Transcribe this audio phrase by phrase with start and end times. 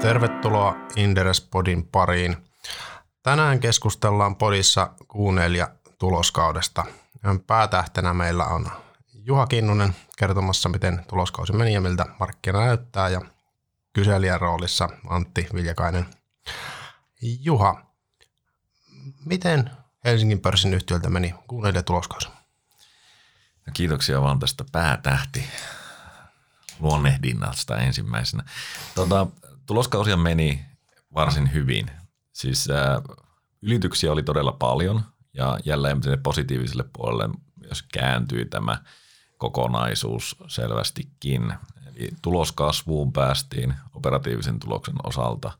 [0.00, 2.36] Tervetuloa Inderes-podin pariin.
[3.22, 6.84] Tänään keskustellaan podissa kuunnelija tuloskaudesta.
[7.46, 8.70] Päätähtenä meillä on
[9.14, 13.20] Juha Kinnunen kertomassa, miten tuloskausi meni ja miltä markkina näyttää, ja
[13.92, 16.06] kyselijän roolissa Antti Viljakainen.
[17.20, 17.82] Juha,
[19.24, 19.70] miten
[20.04, 22.28] Helsingin pörssin yhtiöltä meni kuunnelija tuloskausi?
[23.66, 25.44] No kiitoksia vaan tästä päätähti
[26.80, 28.44] luonnehdinnasta ensimmäisenä.
[28.94, 29.26] Tuota,
[29.68, 30.64] tuloskausia meni
[31.14, 31.90] varsin hyvin.
[32.32, 33.02] Siis ää,
[33.62, 35.02] ylityksiä oli todella paljon
[35.34, 38.82] ja jälleen sinne positiiviselle puolelle myös kääntyi tämä
[39.38, 41.54] kokonaisuus selvästikin.
[41.86, 45.52] Eli tuloskasvuun päästiin operatiivisen tuloksen osalta.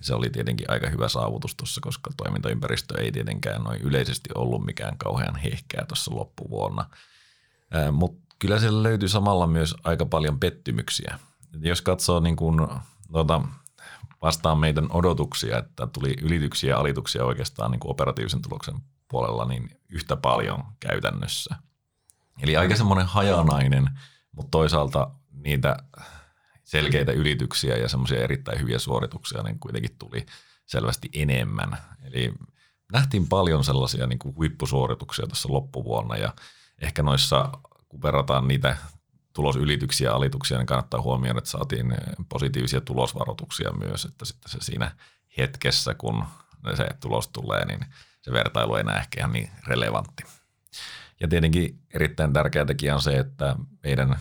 [0.00, 4.98] Se oli tietenkin aika hyvä saavutus tuossa, koska toimintaympäristö ei tietenkään noin yleisesti ollut mikään
[4.98, 6.90] kauhean hehkeä tuossa loppuvuonna.
[7.92, 11.18] Mutta kyllä siellä löytyi samalla myös aika paljon pettymyksiä.
[11.60, 12.68] Jos katsoo niin kuin,
[13.12, 13.42] tuota,
[14.24, 18.74] vastaan meidän odotuksia, että tuli ylityksiä ja alituksia oikeastaan niin kuin operatiivisen tuloksen
[19.08, 21.54] puolella niin yhtä paljon käytännössä.
[22.42, 23.90] Eli aika semmoinen hajanainen,
[24.32, 25.76] mutta toisaalta niitä
[26.64, 30.26] selkeitä ylityksiä ja semmoisia erittäin hyviä suorituksia niin kuitenkin tuli
[30.66, 31.78] selvästi enemmän.
[32.02, 32.32] Eli
[32.92, 36.34] nähtiin paljon sellaisia niin kuin huippusuorituksia tuossa loppuvuonna ja
[36.78, 37.52] ehkä noissa,
[37.88, 38.76] kun verrataan niitä
[39.34, 41.94] tulosylityksiä ja alituksia, niin kannattaa huomioida, että saatiin
[42.28, 44.96] positiivisia tulosvaroituksia myös, että sitten se siinä
[45.38, 46.24] hetkessä, kun
[46.74, 47.86] se tulos tulee, niin
[48.22, 50.24] se vertailu ei enää ehkä ihan niin relevantti.
[51.20, 54.18] Ja tietenkin erittäin tärkeä tekijä on se, että meidän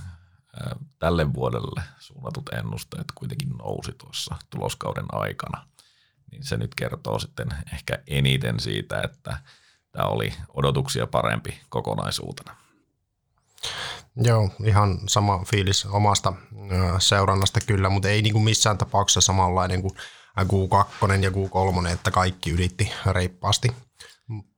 [1.00, 5.68] tälle vuodelle suunnatut ennusteet kuitenkin nousi tuossa tuloskauden aikana.
[6.32, 9.38] Niin se nyt kertoo sitten ehkä eniten siitä, että
[9.92, 12.63] tämä oli odotuksia parempi kokonaisuutena.
[14.16, 16.34] Joo, ihan sama fiilis omasta
[17.00, 19.94] seurannasta kyllä, mutta ei niin kuin missään tapauksessa samanlainen kuin
[20.40, 23.72] Q2 ja Q3, että kaikki ylitti reippaasti.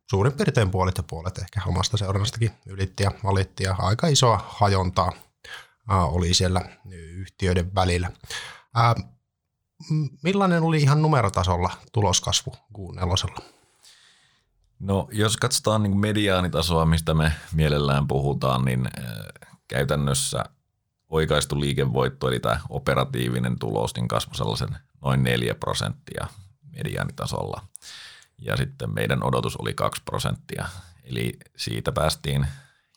[0.10, 5.12] Suurin piirtein puolet ja puolet ehkä omasta seurannastakin ylitti ja valitti ja aika isoa hajontaa
[5.90, 6.62] oli siellä
[6.94, 8.12] yhtiöiden välillä.
[10.24, 13.55] Millainen oli ihan numerotasolla tuloskasvu Q4?
[14.80, 18.90] No jos katsotaan niin mediaanitasoa, mistä me mielellään puhutaan, niin
[19.68, 20.44] käytännössä
[21.10, 26.28] oikaistu liikevoitto, eli tämä operatiivinen tulos, niin kasvoi sellaisen noin 4 prosenttia
[26.76, 27.62] mediaanitasolla.
[28.38, 30.68] Ja sitten meidän odotus oli 2 prosenttia,
[31.04, 32.48] eli siitä päästiin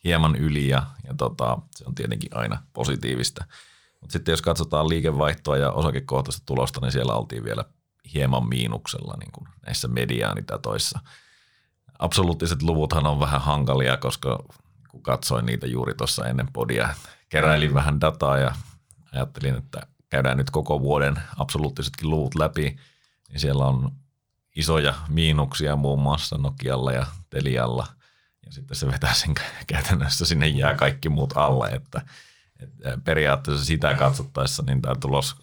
[0.04, 3.44] hieman yli ja, ja tota, se on tietenkin aina positiivista.
[4.00, 7.64] Mutta sitten jos katsotaan liikevaihtoa ja osakekohtaista tulosta, niin siellä oltiin vielä
[8.14, 10.98] hieman miinuksella niin kuin näissä mediaanitatoissa.
[11.98, 14.44] Absoluuttiset luvuthan on vähän hankalia, koska
[14.88, 16.88] kun katsoin niitä juuri tuossa ennen podia,
[17.28, 18.54] keräilin vähän dataa ja
[19.12, 22.76] ajattelin, että käydään nyt koko vuoden absoluuttisetkin luvut läpi,
[23.28, 23.92] niin siellä on
[24.56, 27.86] isoja miinuksia muun muassa Nokialla ja Telialla–
[28.48, 29.34] ja sitten se vetää sen
[29.66, 32.02] käytännössä sinne jää kaikki muut alle, että,
[32.60, 35.36] että periaatteessa sitä katsottaessa niin tämä tulos,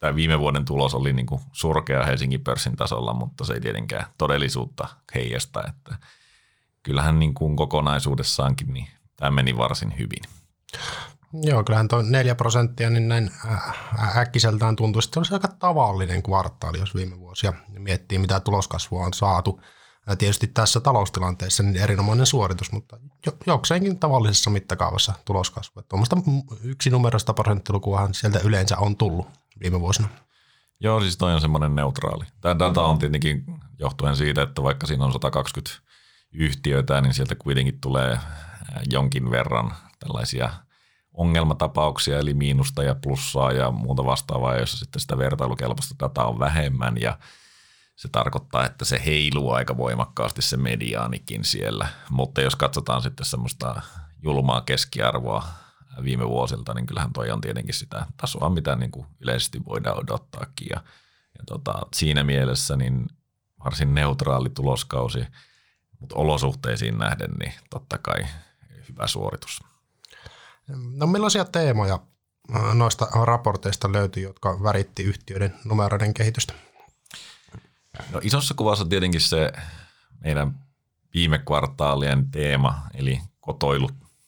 [0.00, 4.06] tämä viime vuoden tulos oli niin kuin surkea Helsingin pörssin tasolla, mutta se ei tietenkään
[4.18, 5.96] todellisuutta heijasta, että
[6.82, 10.22] kyllähän niin kuin kokonaisuudessaankin niin tämä meni varsin hyvin.
[11.32, 13.30] Joo, kyllähän tuo 4 prosenttia, niin näin
[14.16, 19.60] äkkiseltään tuntuu, että olisi aika tavallinen kvartaali, jos viime vuosia miettii, mitä tuloskasvua on saatu–
[20.18, 22.96] tietysti tässä taloustilanteessa niin erinomainen suoritus, mutta
[23.46, 25.82] jokseenkin tavallisessa mittakaavassa tuloskasvu.
[25.82, 26.16] Tuommoista
[26.90, 29.26] numerosta prosenttilukuahan sieltä yleensä on tullut
[29.60, 30.08] viime vuosina.
[30.80, 32.24] Joo, siis toi on semmoinen neutraali.
[32.40, 33.44] Tämä data on tietenkin
[33.78, 35.70] johtuen siitä, että vaikka siinä on 120
[36.32, 38.18] yhtiöitä, niin sieltä kuitenkin tulee
[38.90, 40.50] jonkin verran tällaisia
[41.12, 47.00] ongelmatapauksia, eli miinusta ja plussaa ja muuta vastaavaa, jossa sitten sitä vertailukelpoista dataa on vähemmän
[47.00, 47.18] ja–
[48.00, 51.88] se tarkoittaa, että se heiluu aika voimakkaasti se mediaanikin siellä.
[52.10, 53.82] Mutta jos katsotaan sitten semmoista
[54.22, 55.44] julmaa keskiarvoa
[56.04, 60.66] viime vuosilta, niin kyllähän toi on tietenkin sitä tasoa, mitä niin kuin yleisesti voidaan odottaakin.
[60.70, 60.76] Ja,
[61.38, 63.06] ja tota, siinä mielessä niin
[63.64, 65.26] varsin neutraali tuloskausi,
[66.00, 68.26] mutta olosuhteisiin nähden niin totta kai
[68.88, 69.60] hyvä suoritus.
[70.96, 71.98] No millaisia teemoja
[72.74, 76.54] noista raporteista löytyy, jotka väritti yhtiöiden numeroiden kehitystä?
[78.12, 79.52] No isossa kuvassa tietenkin se
[80.24, 80.58] meidän
[81.14, 83.20] viime kvartaalien teema, eli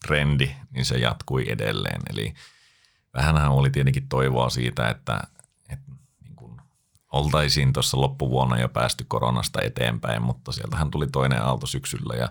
[0.02, 2.00] kotoilutrendi, niin se jatkui edelleen.
[2.10, 2.34] Eli
[3.14, 5.20] vähänhän oli tietenkin toivoa siitä, että,
[5.68, 6.60] että niin kuin
[7.12, 12.28] oltaisiin tuossa loppuvuonna jo päästy koronasta eteenpäin, mutta sieltähän tuli toinen aalto syksyllä ja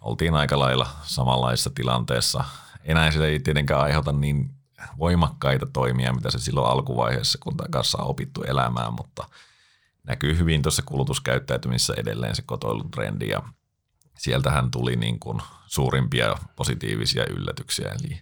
[0.00, 2.44] oltiin aika lailla samanlaisessa tilanteessa.
[2.84, 4.50] Enää se ei tietenkään aiheuta niin
[4.98, 9.28] voimakkaita toimia, mitä se silloin alkuvaiheessa, kun tämä kanssa on opittu elämään, mutta
[10.04, 13.42] näkyy hyvin tuossa kulutuskäyttäytymisessä edelleen se kotoilutrendi ja
[14.18, 18.20] sieltähän tuli niin kuin suurimpia positiivisia yllätyksiä, eli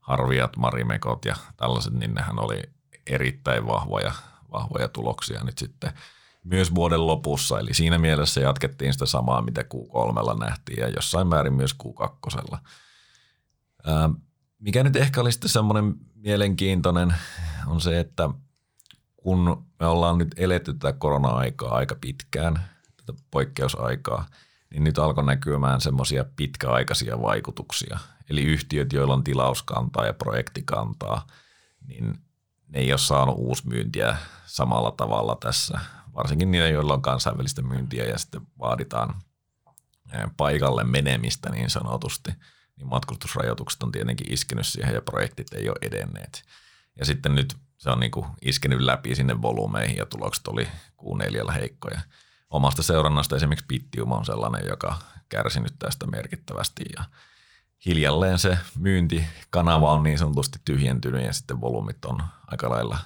[0.00, 2.62] harviat, marimekot ja tällaiset, niin nehän oli
[3.06, 4.12] erittäin vahvoja,
[4.52, 5.92] vahvoja tuloksia nyt sitten
[6.44, 7.58] myös vuoden lopussa.
[7.58, 12.58] Eli siinä mielessä jatkettiin sitä samaa, mitä Q3 nähtiin ja jossain määrin myös Q2.
[14.58, 17.14] Mikä nyt ehkä oli sitten semmoinen mielenkiintoinen
[17.66, 18.30] on se, että
[19.16, 24.26] kun me ollaan nyt eletty tätä korona-aikaa aika pitkään, tätä poikkeusaikaa,
[24.72, 27.98] niin nyt alkoi näkymään semmoisia pitkäaikaisia vaikutuksia.
[28.30, 31.26] Eli yhtiöt, joilla on tilauskantaa ja projektikantaa,
[31.86, 32.18] niin
[32.68, 34.16] ne ei ole saanut uusmyyntiä
[34.46, 35.80] samalla tavalla tässä.
[36.14, 39.14] Varsinkin niillä, joilla on kansainvälistä myyntiä ja sitten vaaditaan
[40.36, 42.30] paikalle menemistä niin sanotusti,
[42.76, 46.42] niin matkustusrajoitukset on tietenkin iskenyt siihen ja projektit ei ole edenneet.
[46.98, 50.68] Ja sitten nyt se on niin kuin iskenyt läpi sinne volumeihin ja tulokset oli
[51.02, 52.00] Q4 heikkoja.
[52.52, 57.04] Omasta seurannasta esimerkiksi Bittium on sellainen, joka kärsinyt tästä merkittävästi ja
[57.86, 62.98] hiljalleen se myyntikanava on niin sanotusti tyhjentynyt ja sitten volyymit on aika lailla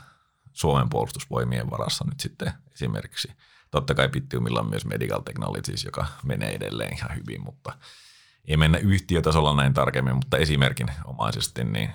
[0.53, 3.33] Suomen puolustusvoimien varassa nyt sitten esimerkiksi.
[3.71, 7.73] Totta kai Bittiumilla on myös Medical Technologies, joka menee edelleen ihan hyvin, mutta
[8.45, 11.91] ei mennä yhtiötasolla näin tarkemmin, mutta esimerkin omaisesti niin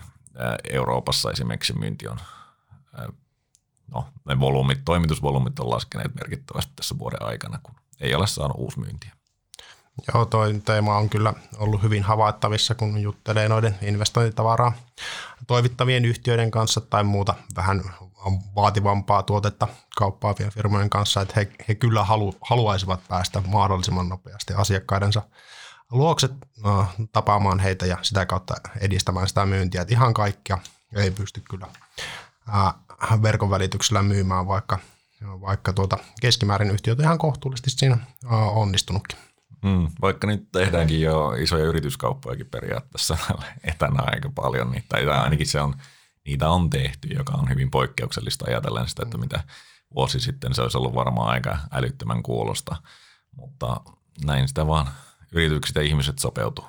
[0.70, 2.18] Euroopassa esimerkiksi myynti on,
[3.94, 9.12] no ne volyymit, toimitusvolyymit on laskeneet merkittävästi tässä vuoden aikana, kun ei ole saanut uusmyyntiä.
[10.14, 14.74] Joo, toi teema on kyllä ollut hyvin havaittavissa, kun juttelee noiden investointitavaraa
[15.48, 17.84] toivittavien yhtiöiden kanssa tai muuta vähän
[18.56, 19.68] vaativampaa tuotetta
[19.98, 25.22] kauppaavien firmojen kanssa, että he, he kyllä halu, haluaisivat päästä mahdollisimman nopeasti asiakkaidensa
[25.92, 26.30] luokse
[26.64, 29.82] no, tapaamaan heitä ja sitä kautta edistämään sitä myyntiä.
[29.82, 30.58] Että ihan kaikkia
[30.96, 31.68] ei pysty kyllä
[33.22, 34.80] verkon välityksellä myymään, vaikka,
[35.24, 37.98] vaikka tuota keskimäärin yhtiöt ihan kohtuullisesti siinä
[38.54, 39.18] onnistunutkin.
[39.62, 43.18] Mm, vaikka nyt tehdäänkin jo isoja yrityskauppojakin periaatteessa
[43.64, 45.76] etänä aika paljon, niin, tai ainakin se on,
[46.26, 49.44] niitä on tehty, joka on hyvin poikkeuksellista ajatellen sitä, että mitä
[49.96, 52.76] vuosi sitten se olisi ollut varmaan aika älyttömän kuulosta,
[53.36, 53.82] mutta
[54.26, 54.88] näin sitä vaan
[55.32, 56.66] yritykset ja ihmiset sopeutuu.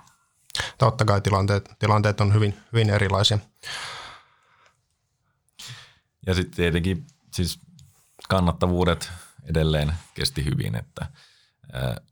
[0.79, 3.39] Totta kai tilanteet, tilanteet on hyvin, hyvin erilaisia.
[6.27, 7.61] Ja sitten tietenkin siis
[8.29, 9.11] kannattavuudet
[9.45, 11.07] edelleen kesti hyvin, että–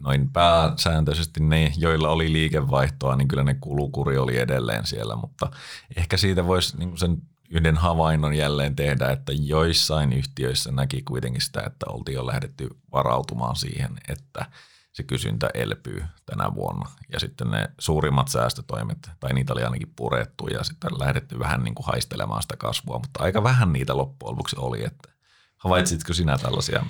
[0.01, 5.51] noin pääsääntöisesti ne, joilla oli liikevaihtoa, niin kyllä ne kulukuri oli edelleen siellä, mutta
[5.97, 11.63] ehkä siitä voisi niin sen yhden havainnon jälleen tehdä, että joissain yhtiöissä näki kuitenkin sitä,
[11.67, 14.47] että oltiin jo lähdetty varautumaan siihen, että
[14.93, 16.91] se kysyntä elpyy tänä vuonna.
[17.13, 21.75] Ja sitten ne suurimmat säästötoimet, tai niitä oli ainakin purettu ja sitten lähdetty vähän niin
[21.75, 24.85] kuin haistelemaan sitä kasvua, mutta aika vähän niitä loppujen lopuksi oli.
[24.85, 25.09] Että
[25.57, 26.87] havaitsitko sinä tällaisia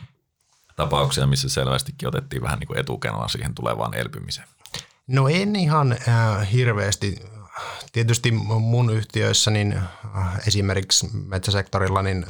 [0.76, 4.48] tapauksia, missä selvästikin otettiin vähän niin etukenoa siihen tulevaan elpymiseen?
[5.06, 7.16] No en ihan äh, hirveästi.
[7.92, 9.76] Tietysti mun yhtiöissä, niin
[10.16, 12.26] äh, esimerkiksi metsäsektorilla, niin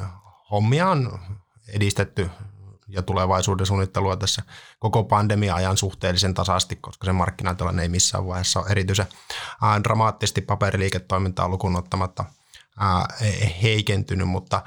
[0.50, 1.20] hommia on
[1.68, 2.30] edistetty
[2.90, 4.42] ja tulevaisuuden suunnittelua tässä
[4.78, 9.06] koko pandemia-ajan suhteellisen tasaisesti, koska se markkinatilanne ei missään vaiheessa ole erityisen
[9.64, 12.24] äh, dramaattisesti paperiliiketoimintaa lukuun ottamatta–
[13.62, 14.62] heikentynyt, mutta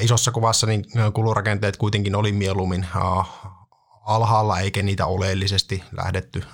[0.00, 0.84] isossa kuvassa niin
[1.14, 2.86] kulurakenteet kuitenkin oli mieluummin
[4.06, 6.44] alhaalla, eikä niitä oleellisesti lähdetty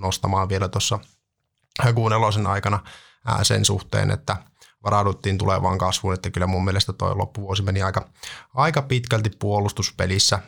[0.00, 0.98] nostamaan vielä tuossa
[1.94, 2.80] kuunelosen aikana
[3.42, 4.36] sen suhteen, että
[4.84, 8.08] varauduttiin tulevaan kasvuun, että kyllä mun mielestä tuo loppuvuosi meni aika,
[8.54, 10.38] aika pitkälti puolustuspelissä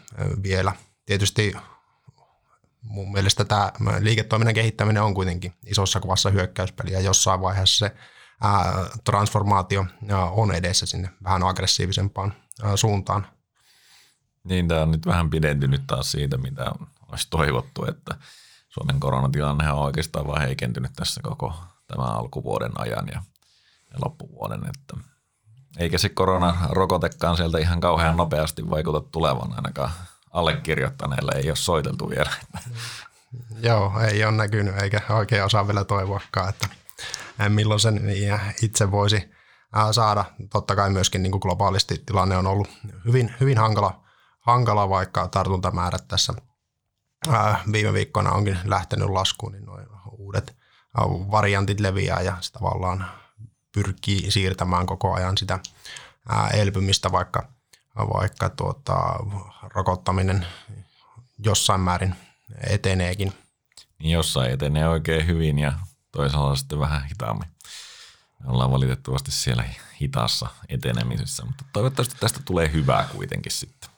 [0.43, 0.73] vielä.
[1.07, 1.55] Tietysti
[2.83, 7.97] mun mielestä tämä liiketoiminnan kehittäminen on kuitenkin isossa kuvassa hyökkäyspeli ja jossain vaiheessa se
[9.05, 9.87] transformaatio
[10.31, 12.35] on edessä sinne vähän aggressiivisempaan
[12.75, 13.27] suuntaan.
[14.45, 16.73] Niin, tämä on nyt vähän pidentynyt taas siitä, mitä
[17.09, 18.15] olisi toivottu, että
[18.69, 21.55] Suomen koronatilanne on oikeastaan vain heikentynyt tässä koko
[21.87, 23.23] tämän alkuvuoden ajan ja, ja
[24.05, 24.97] loppuvuoden, että
[25.79, 29.91] eikä se koronarokotekaan sieltä ihan kauhean nopeasti vaikuta tulevan ainakaan
[30.31, 32.31] allekirjoittaneelle ei ole soiteltu vielä.
[33.61, 36.69] Joo, ei ole näkynyt eikä oikein osaa vielä toivoakaan, että
[37.49, 38.01] milloin sen
[38.63, 39.31] itse voisi
[39.93, 40.25] saada.
[40.53, 42.69] Totta kai myöskin niin kuin globaalisti tilanne on ollut
[43.05, 44.05] hyvin, hyvin hankala,
[44.41, 46.35] hankala, vaikka tartuntamäärät tässä
[47.73, 49.79] viime viikkoina onkin lähtenyt laskuun, niin nuo
[50.11, 50.57] uudet
[51.31, 53.07] variantit leviää ja se tavallaan
[53.77, 55.59] pyrkii siirtämään koko ajan sitä
[56.53, 57.49] elpymistä, vaikka,
[57.97, 58.95] vaikka tuota,
[59.75, 60.47] rokottaminen
[61.39, 62.15] jossain määrin
[62.67, 63.33] eteneekin.
[63.99, 65.73] Niin jossain etenee oikein hyvin ja
[66.13, 67.49] toisaalta sitten vähän hitaammin.
[68.45, 69.65] Me ollaan valitettavasti siellä
[70.01, 73.91] hitaassa etenemisessä, mutta toivottavasti tästä tulee hyvää kuitenkin sitten.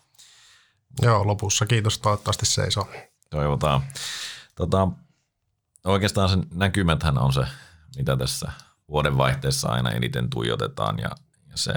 [1.02, 2.88] Joo, lopussa kiitos, toivottavasti seisoo.
[3.30, 3.82] Toivotaan.
[4.54, 4.88] Tota,
[5.84, 7.44] oikeastaan sen näkymäthän on se,
[7.96, 8.52] mitä tässä
[8.88, 11.10] vuodenvaihteessa aina eniten tuijotetaan ja,
[11.50, 11.72] ja se,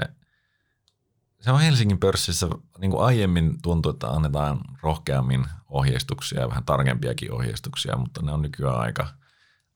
[1.40, 7.32] se on Helsingin pörssissä, niin kuin aiemmin tuntui, että annetaan rohkeammin ohjeistuksia ja vähän tarkempiakin
[7.32, 9.08] ohjeistuksia, mutta ne on nykyään aika,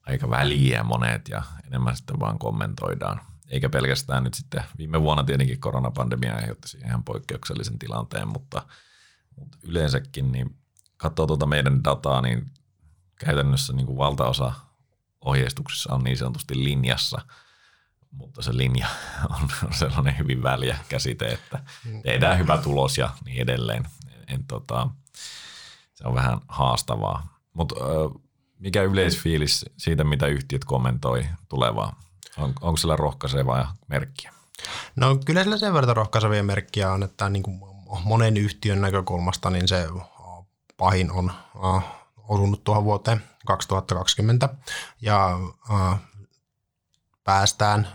[0.06, 3.20] aika väliä monet ja enemmän sitten vaan kommentoidaan.
[3.48, 8.66] Eikä pelkästään nyt sitten, viime vuonna tietenkin koronapandemia aiheutti siihen ihan poikkeuksellisen tilanteen, mutta,
[9.36, 10.56] mutta yleensäkin niin
[10.96, 12.50] katsoo tuota meidän dataa, niin
[13.18, 14.52] käytännössä niin kuin valtaosa
[15.26, 17.20] ohjeistuksissa on niin sanotusti linjassa,
[18.10, 18.86] mutta se linja
[19.42, 21.60] on sellainen hyvin väliä käsite, että
[22.02, 23.84] tehdään hyvä tulos ja niin edelleen.
[24.28, 24.88] En, tota,
[25.94, 27.38] se on vähän haastavaa.
[27.52, 27.74] Mutta
[28.58, 32.00] mikä yleisfiilis siitä, mitä yhtiöt kommentoi tulevaa?
[32.36, 34.32] On, onko sillä rohkaisevaa merkkiä?
[34.96, 37.60] No kyllä sillä sen verran rohkaisevia merkkiä on, että niin kuin
[38.04, 39.88] monen yhtiön näkökulmasta niin se
[40.76, 41.32] pahin on
[42.28, 44.48] osunut tuohon vuoteen 2020
[45.00, 45.38] ja
[45.70, 45.98] äh,
[47.24, 47.88] päästään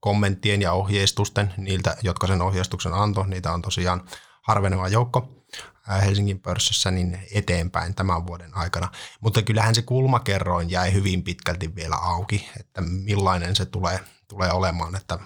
[0.00, 4.08] kommenttien ja ohjeistusten niiltä, jotka sen ohjeistuksen antoi, niitä on tosiaan
[4.42, 5.44] harveneva joukko
[5.88, 8.88] Helsingin pörssissä niin eteenpäin tämän vuoden aikana.
[9.20, 14.96] Mutta kyllähän se kulmakerroin jäi hyvin pitkälti vielä auki, että millainen se tulee, tulee olemaan.
[14.96, 15.18] Että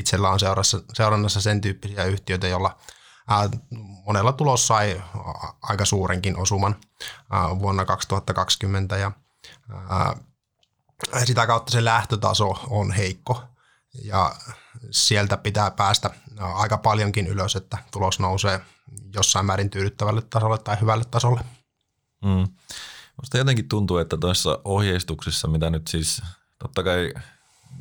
[0.00, 0.38] itsellä on
[0.92, 2.78] seurannassa sen tyyppisiä yhtiöitä, joilla
[4.06, 5.02] monella tulos sai
[5.62, 6.76] aika suurenkin osuman
[7.58, 9.12] vuonna 2020 ja
[11.24, 13.44] sitä kautta se lähtötaso on heikko
[14.04, 14.34] ja
[14.90, 18.60] sieltä pitää päästä aika paljonkin ylös, että tulos nousee
[19.14, 21.40] jossain määrin tyydyttävälle tasolle tai hyvälle tasolle.
[22.24, 22.48] Mm.
[23.22, 26.22] Musta jotenkin tuntuu, että tuossa ohjeistuksissa, mitä nyt siis,
[26.58, 27.12] totta kai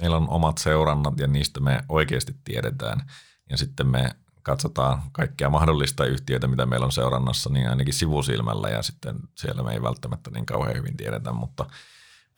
[0.02, 3.12] meillä on omat seurannat ja niistä me oikeasti tiedetään.
[3.50, 8.82] Ja sitten me katsotaan kaikkia mahdollista yhtiöitä, mitä meillä on seurannassa, niin ainakin sivusilmällä ja
[8.82, 11.66] sitten siellä me ei välttämättä niin kauhean hyvin tiedetä, mutta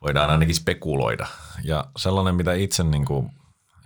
[0.02, 1.28] voidaan ainakin spekuloida.
[1.64, 3.32] Ja sellainen, mitä itse niin kuin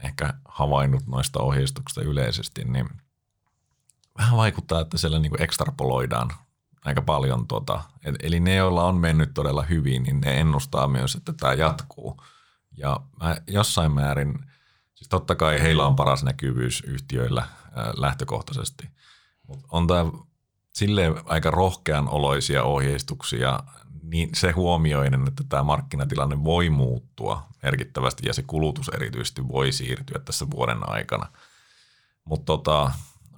[0.04, 2.90] ehkä havainnut noista ohjeistuksista yleisesti, niin
[4.18, 6.32] vähän vaikuttaa, että siellä niin kuin ekstrapoloidaan
[6.86, 7.48] aika paljon.
[7.48, 7.82] Tuota,
[8.24, 12.24] eli ne, joilla on mennyt todella hyvin, niin ne ennustaa myös, että tämä jatkuu.
[12.78, 14.40] Ja mä jossain määrin,
[15.02, 17.46] siis totta kai heillä on paras näkyvyys yhtiöillä
[17.98, 18.90] lähtökohtaisesti,
[19.48, 20.06] mutta on tämä
[20.74, 23.64] silleen aika rohkean oloisia ohjeistuksia,
[24.04, 30.22] niin se huomioinen, että tämä markkinatilanne voi muuttua merkittävästi ja se kulutus erityisesti voi siirtyä
[30.26, 31.26] tässä vuoden aikana.
[32.26, 32.92] Mutta tota,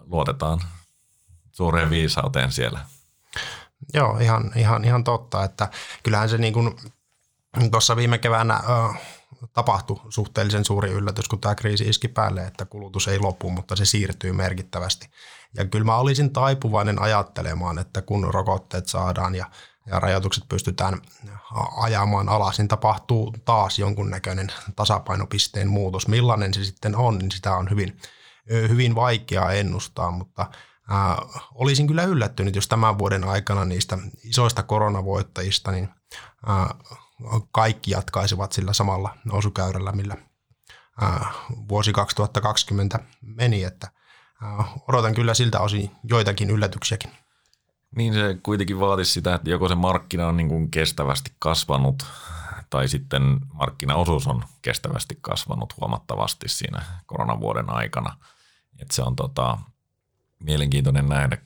[0.06, 0.60] luotetaan
[1.52, 2.80] suureen viisauteen siellä.
[3.94, 5.70] Joo, ihan, ihan, ihan totta, että
[6.04, 6.76] kyllähän se niin kuin
[7.72, 8.64] tuossa viime keväänä
[9.54, 13.86] tapahtui suhteellisen suuri yllätys, kun tämä kriisi iski päälle, että kulutus ei lopu, mutta se
[13.86, 15.10] siirtyy merkittävästi.
[15.58, 19.46] Ja kyllä mä olisin taipuvainen ajattelemaan, että kun rokotteet saadaan ja,
[19.88, 21.02] ja rajoitukset pystytään
[21.78, 26.08] ajamaan alas, niin tapahtuu taas jonkunnäköinen tasapainopisteen muutos.
[26.08, 27.98] Millainen se sitten on, niin sitä on hyvin,
[28.50, 30.46] hyvin vaikea ennustaa, mutta
[30.92, 31.18] Äh,
[31.56, 35.90] olisin kyllä yllättynyt, jos tämän vuoden aikana niistä isoista koronavoittajista niin
[36.50, 36.98] äh,
[37.52, 40.18] kaikki jatkaisivat sillä samalla nousukäyrällä, millä
[41.70, 43.92] vuosi 2020 meni, että
[44.88, 47.12] odotan kyllä siltä osin joitakin yllätyksiäkin.
[47.96, 52.06] Niin se kuitenkin vaatisi sitä, että joko se markkina on niin kuin kestävästi kasvanut
[52.70, 58.18] tai sitten markkinaosuus on kestävästi kasvanut huomattavasti siinä koronavuoden aikana.
[58.80, 59.58] Että se on tota,
[60.40, 61.38] mielenkiintoinen nähdä.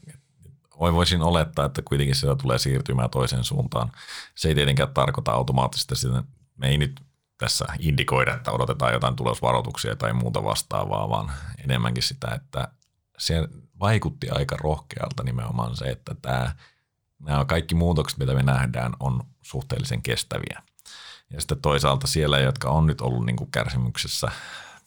[0.79, 3.91] Voisin olettaa, että kuitenkin sitä tulee siirtymään toiseen suuntaan.
[4.36, 6.24] Se ei tietenkään tarkoita automaattisesti sitä,
[6.57, 7.01] me ei nyt
[7.38, 11.31] tässä indikoida, että odotetaan jotain tulosvaroituksia tai muuta vastaavaa, vaan
[11.63, 12.67] enemmänkin sitä, että
[13.17, 13.48] se
[13.79, 16.55] vaikutti aika rohkealta nimenomaan se, että tämä,
[17.19, 20.62] nämä kaikki muutokset, mitä me nähdään, on suhteellisen kestäviä.
[21.29, 24.31] Ja sitten toisaalta siellä, jotka on nyt ollut niin kuin kärsimyksessä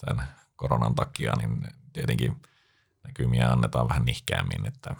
[0.04, 2.36] tämän koronan takia, niin tietenkin–
[3.10, 4.66] näkymiä annetaan vähän nihkeämmin.
[4.66, 4.96] Että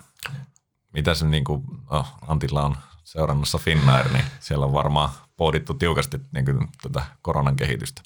[0.92, 6.20] mitä se niin kuin, oh, Antilla on seurannassa Finnair, niin siellä on varmaan pohdittu tiukasti
[6.32, 8.02] niin kuin, tätä koronan kehitystä.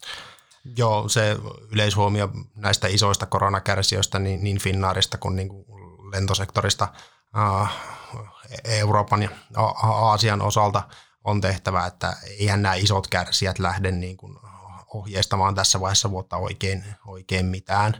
[0.77, 1.37] Joo, se
[1.71, 5.65] yleishuomio näistä isoista koronakärsijöistä niin, niin Finnairista kuin, niin kuin
[6.11, 6.89] lentosektorista
[7.39, 7.73] äh,
[8.65, 9.31] Euroopan ja
[9.83, 10.83] Aasian osalta
[11.25, 14.37] on tehtävä, että eihän nämä isot kärsijät lähde niin kuin
[14.95, 17.97] ohjeistamaan tässä vaiheessa vuotta oikein, oikein mitään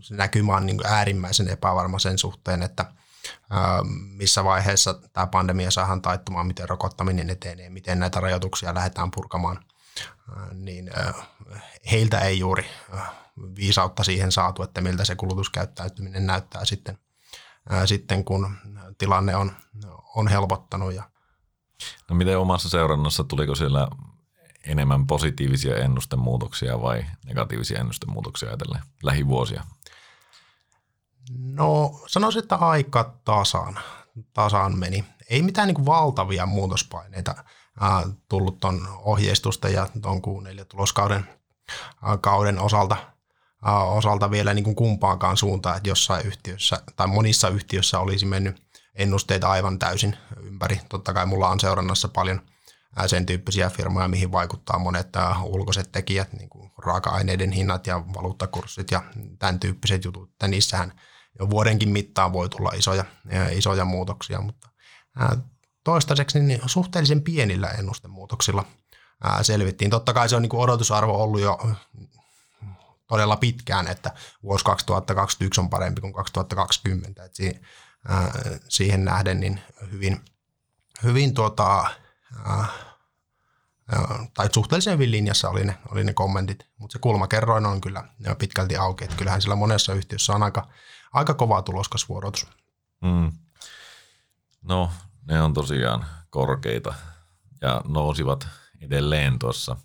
[0.00, 2.84] se näkymä on niin äärimmäisen epävarma sen suhteen, että
[3.92, 9.64] missä vaiheessa tämä pandemia saadaan taittumaan, miten rokottaminen etenee, miten näitä rajoituksia lähdetään purkamaan
[10.52, 10.90] niin
[11.90, 12.66] heiltä ei juuri
[13.56, 16.98] viisautta siihen saatu, että miltä se kulutuskäyttäytyminen näyttää sitten,
[17.84, 18.56] sitten kun
[18.98, 19.52] tilanne on,
[20.14, 20.94] on helpottanut.
[20.94, 21.02] Ja
[22.10, 23.88] no miten omassa seurannassa, tuliko siellä
[24.66, 29.64] enemmän positiivisia ennustemuutoksia vai negatiivisia ennustemuutoksia ajatellen lähivuosia?
[31.38, 33.78] No sanoisin, että aika tasan,
[34.32, 35.04] tasan meni.
[35.30, 37.34] Ei mitään niin valtavia muutospaineita
[37.80, 41.28] ää, tullut tuon ohjeistusta ja tuon neljä tuloskauden
[42.02, 42.96] ää, kauden osalta,
[43.64, 48.62] ää, osalta vielä niin kuin kumpaankaan suuntaan, että jossain yhtiössä tai monissa yhtiöissä olisi mennyt
[48.94, 50.80] ennusteita aivan täysin ympäri.
[50.88, 52.40] Totta kai mulla on seurannassa paljon
[53.06, 55.08] sen tyyppisiä firmoja, mihin vaikuttaa monet
[55.44, 59.02] ulkoiset tekijät, niin kuin raaka-aineiden hinnat ja valuuttakurssit ja
[59.38, 60.30] tämän tyyppiset jutut.
[60.30, 60.92] Että niissähän
[61.38, 63.04] jo vuodenkin mittaan voi tulla isoja,
[63.50, 64.68] isoja muutoksia, mutta
[65.84, 68.64] toistaiseksi niin suhteellisen pienillä ennustemuutoksilla
[69.42, 69.90] selvittiin.
[69.90, 71.58] Totta kai se on niin odotusarvo ollut jo
[73.06, 74.10] todella pitkään, että
[74.42, 77.24] vuosi 2021 on parempi kuin 2020.
[77.24, 77.42] Että
[78.68, 79.60] siihen nähden niin
[79.92, 80.24] hyvin,
[81.02, 81.90] hyvin tuota,
[84.34, 88.04] tai suhteellisen hyvin linjassa oli ne, oli ne kommentit, mutta se kulmakerroin on kyllä
[88.38, 90.68] pitkälti auki, että kyllähän sillä monessa yhtiössä on aika,
[91.12, 92.46] aika kova tuloskasvuodotus.
[93.02, 93.32] Mm.
[94.62, 94.90] No,
[95.28, 96.94] ne on tosiaan korkeita
[97.60, 98.48] ja nousivat
[98.80, 99.76] edelleen tuossa.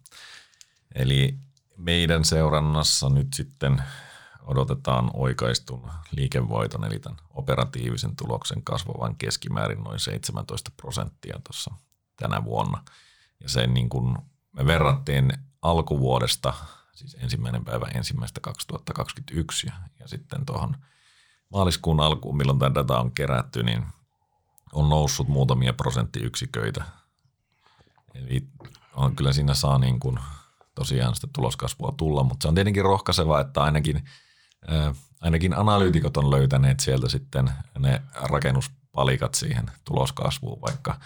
[0.96, 1.38] Eli
[1.78, 3.84] meidän seurannassa nyt sitten
[4.42, 11.74] odotetaan oikaistun liikevoiton, eli tämän operatiivisen tuloksen kasvavan keskimäärin noin 17 prosenttia tuossa
[12.16, 12.84] tänä vuonna.
[13.39, 14.17] Ja sen niin kuin
[14.51, 16.53] me verrattiin alkuvuodesta,
[16.94, 20.75] siis ensimmäinen päivä ensimmäistä 2021 ja, ja sitten tuohon
[21.50, 23.86] maaliskuun alkuun, milloin tämä data on kerätty, niin
[24.74, 26.84] on noussut muutamia prosenttiyksiköitä.
[28.15, 28.48] Eli
[28.94, 30.20] on, kyllä siinä saa niin kuin
[30.75, 34.10] tosiaan sitä tuloskasvua tulla, mutta se on tietenkin rohkaiseva, että ainakin,
[34.67, 41.00] ää, ainakin analyytikot on löytäneet sieltä sitten ne rakennuspalikat siihen tuloskasvuun, vaikka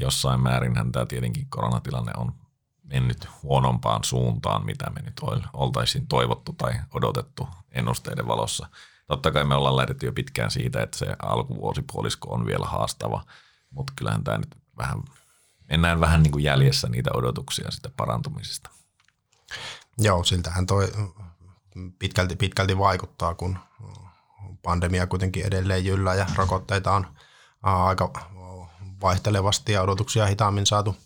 [0.00, 2.32] jossain määrin tämä tietenkin koronatilanne on
[2.82, 5.20] mennyt huonompaan suuntaan, mitä me nyt
[5.52, 8.68] oltaisiin toivottu tai odotettu ennusteiden valossa–
[9.06, 13.24] Totta kai me ollaan lähdetty jo pitkään siitä, että se alkuvuosipuolisko on vielä haastava,
[13.70, 15.02] mutta kyllähän tämä nyt vähän,
[15.70, 18.70] mennään vähän niin kuin jäljessä niitä odotuksia sitä parantumisesta.
[19.98, 20.92] Joo, siltähän toi
[21.98, 23.58] pitkälti, pitkälti vaikuttaa, kun
[24.62, 27.06] pandemia kuitenkin edelleen jyllää ja rokotteita on
[27.62, 28.30] aika
[29.04, 30.96] vaihtelevasti ja odotuksia hitaammin saatu,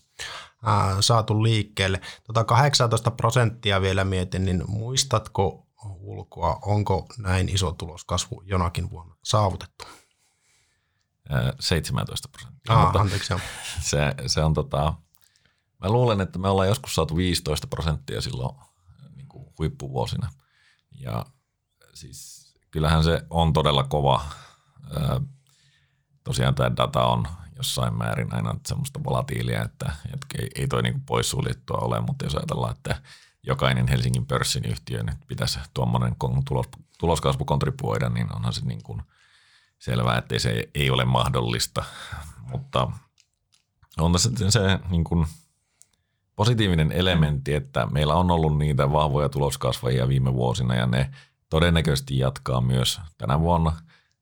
[0.64, 2.00] ää, saatu liikkeelle.
[2.26, 6.58] Tota 18 prosenttia vielä mietin, niin muistatko ulkoa.
[6.62, 9.84] Onko näin iso tuloskasvu jonakin vuonna saavutettu?
[11.60, 12.74] 17 prosenttia.
[12.74, 13.34] Ah, anteeksi.
[13.80, 14.94] Se, se on tota,
[15.78, 18.56] mä luulen, että me ollaan joskus saatu 15 prosenttia silloin
[19.16, 20.30] niin kuin huippuvuosina.
[20.90, 21.26] Ja
[21.94, 24.24] siis kyllähän se on todella kova.
[26.24, 27.28] Tosiaan tämä data on
[27.58, 32.34] jossain määrin aina semmoista volatiilia, että, että ei, ei toi niin poissuljettua ole, mutta jos
[32.34, 33.02] ajatellaan, että
[33.42, 36.16] jokainen Helsingin pörssin yhtiö nyt pitäisi tuommoinen
[36.48, 36.66] tulos,
[36.98, 39.02] tuloskasvu kontribuoida, niin onhan se niin
[39.78, 41.84] selvää, että se ei ole mahdollista.
[42.40, 42.90] Mutta
[43.98, 45.04] on tässä se niin
[46.36, 51.10] positiivinen elementti, että meillä on ollut niitä vahvoja tuloskasvajia viime vuosina ja ne
[51.50, 53.72] todennäköisesti jatkaa myös tänä vuonna.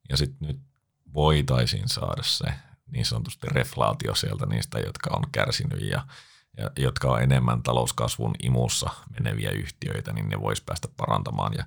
[0.09, 0.61] Ja sitten nyt
[1.15, 6.07] voitaisiin saada se niin sanotusti reflaatio sieltä niistä, jotka on kärsinyt ja
[6.57, 11.65] ja, jotka on enemmän talouskasvun imussa meneviä yhtiöitä, niin ne voisi päästä parantamaan ja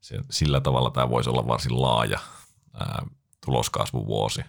[0.00, 2.18] se, sillä tavalla tämä voisi olla varsin laaja
[2.74, 3.06] ää,
[3.44, 4.44] tuloskasvuvuosi.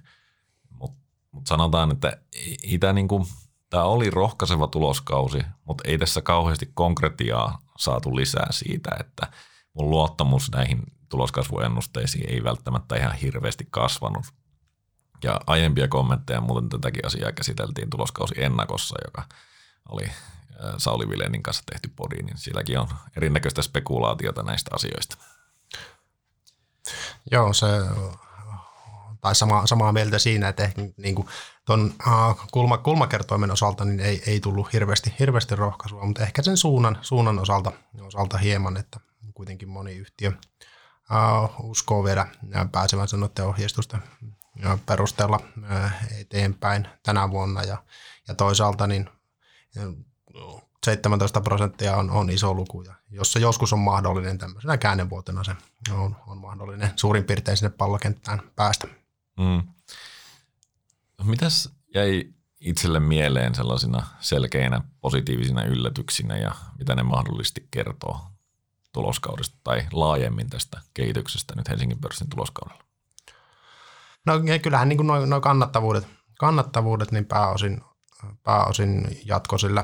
[0.70, 0.98] Mutta
[1.32, 2.18] mut sanotaan, että
[2.64, 3.28] ei tämä niinku,
[3.74, 9.32] oli rohkaiseva tuloskausi, mutta ei tässä kauheasti konkretiaa saatu lisää siitä, että
[9.74, 14.26] mun luottamus näihin tuloskasvuennusteisiin ei välttämättä ihan hirveästi kasvanut.
[15.24, 19.24] Ja aiempia kommentteja muuten tätäkin asiaa käsiteltiin tuloskausi ennakossa, joka–
[19.90, 20.12] oli
[20.78, 25.18] Sauli Vilenin kanssa tehty podi, niin silläkin on erinäköistä spekulaatiota näistä asioista.
[27.32, 27.68] Joo, se
[29.22, 31.28] tai sama, samaa mieltä siinä, että ehkä niin kuin
[31.66, 31.94] ton
[32.52, 37.40] kulma, kulmakertoimen osalta niin ei, ei tullut hirveästi, hirveästi rohkaisua, mutta ehkä sen suunnan, suunnan
[37.40, 39.00] osalta, osalta hieman, että
[39.34, 42.28] kuitenkin moni yhtiö uh, uskoo vielä
[42.72, 44.04] pääsevänsä noiden ohjeistusten
[44.86, 47.84] perusteella uh, eteenpäin tänä vuonna ja,
[48.28, 49.10] ja toisaalta niin
[50.86, 55.54] 17 prosenttia on, on iso luku, ja jos se joskus on mahdollinen tämmöisenä käännevuotena, se
[55.94, 58.88] on, on mahdollinen suurin piirtein sinne pallokenttään päästä.
[59.38, 59.63] Mm.
[61.24, 68.22] Mitäs jäi itselle mieleen sellaisina selkeinä positiivisina yllätyksinä ja mitä ne mahdollisesti kertoo
[68.94, 72.83] tuloskaudesta tai laajemmin tästä kehityksestä nyt Helsingin pörssin tuloskaudella?
[74.26, 76.08] No kyllähän niin nuo noi kannattavuudet,
[76.40, 77.82] kannattavuudet niin pääosin,
[78.44, 79.84] pääosin jatko sillä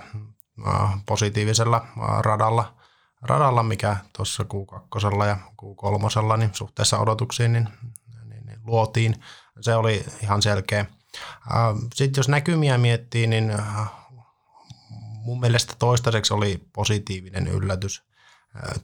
[1.06, 1.88] positiivisella
[2.20, 2.76] radalla,
[3.22, 7.70] radalla mikä tuossa Q2 ja Q3 niin suhteessa odotuksiin niin,
[8.26, 9.16] niin, niin luotiin.
[9.62, 10.86] Se oli ihan selkeä.
[11.96, 13.54] Sitten jos näkymiä miettii, niin
[15.24, 18.04] mun mielestä toistaiseksi oli positiivinen yllätys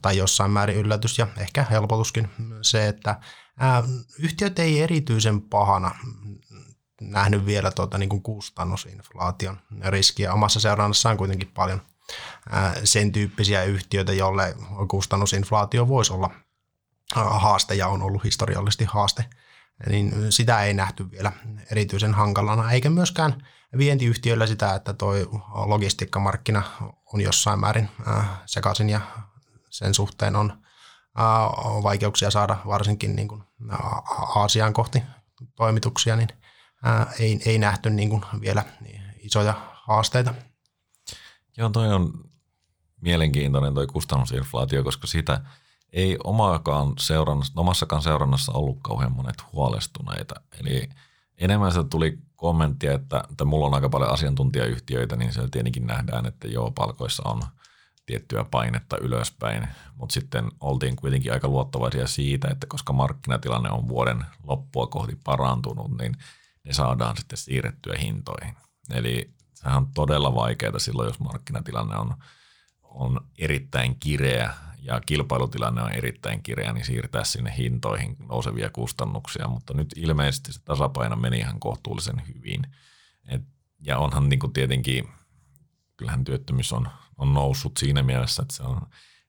[0.02, 2.30] tai jossain määrin yllätys ja ehkä helpotuskin
[2.62, 3.20] se, että
[4.18, 5.94] yhtiöt ei erityisen pahana
[7.00, 10.32] nähnyt vielä tuota, niin kuin kustannusinflaation riskiä.
[10.32, 11.82] Omassa seurannassaan kuitenkin paljon
[12.84, 14.56] sen tyyppisiä yhtiöitä, jolle
[14.88, 16.30] kustannusinflaatio voisi olla
[17.14, 19.24] haaste ja on ollut historiallisesti haaste,
[19.88, 21.32] niin sitä ei nähty vielä
[21.70, 23.46] erityisen hankalana, eikä myöskään
[23.78, 25.12] vientiyhtiöillä sitä, että tuo
[25.54, 26.62] logistiikkamarkkina
[27.12, 27.88] on jossain määrin
[28.46, 29.00] sekaisin ja
[29.70, 30.62] sen suhteen on
[31.82, 33.42] vaikeuksia saada varsinkin niin kuin
[34.34, 35.02] Aasiaan kohti
[35.54, 36.28] toimituksia, niin
[37.18, 38.64] ei, ei nähty niin kuin vielä
[39.18, 40.34] isoja haasteita.
[41.56, 42.12] Joo, toi on
[43.00, 45.40] mielenkiintoinen toi kustannusinflaatio, koska sitä
[45.92, 50.34] ei omaakaan seurannassa, omassakaan seurannassa ollut kauhean monet huolestuneita.
[50.60, 50.88] Eli
[51.38, 56.26] enemmän se tuli kommenttia, että, että mulla on aika paljon asiantuntijayhtiöitä, niin siellä tietenkin nähdään,
[56.26, 57.42] että joo, palkoissa on
[58.06, 64.24] tiettyä painetta ylöspäin, mutta sitten oltiin kuitenkin aika luottavaisia siitä, että koska markkinatilanne on vuoden
[64.42, 66.16] loppua kohti parantunut, niin
[66.64, 68.56] ne saadaan sitten siirrettyä hintoihin.
[68.90, 72.14] Eli sehän on todella vaikeaa silloin, jos markkinatilanne on,
[72.82, 79.74] on erittäin kireä ja kilpailutilanne on erittäin kireä, niin siirtää sinne hintoihin nousevia kustannuksia, mutta
[79.74, 82.66] nyt ilmeisesti se tasapaino meni ihan kohtuullisen hyvin.
[83.28, 83.42] Et,
[83.80, 85.08] ja onhan niin kuin tietenkin,
[85.96, 88.80] kyllähän työttömyys on, on noussut siinä mielessä, että se on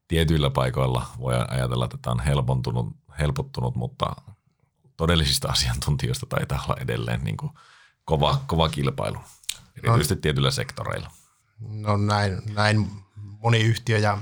[0.08, 4.16] tietyillä paikoilla voi ajatella, että tämä on helpontunut, helpottunut, mutta
[4.98, 7.52] todellisista asiantuntijoista taitaa olla edelleen niin kuin
[8.06, 9.18] kova, kova kilpailu,
[9.76, 11.12] erityisesti no, tietyillä sektoreilla.
[11.60, 14.18] No näin, näin moni yhtiö ja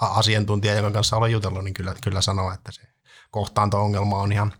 [0.00, 2.82] asiantuntija, jonka kanssa olen jutellut, niin kyllä, kyllä sanoo, että se
[3.30, 4.52] kohtaanto-ongelma on ihan,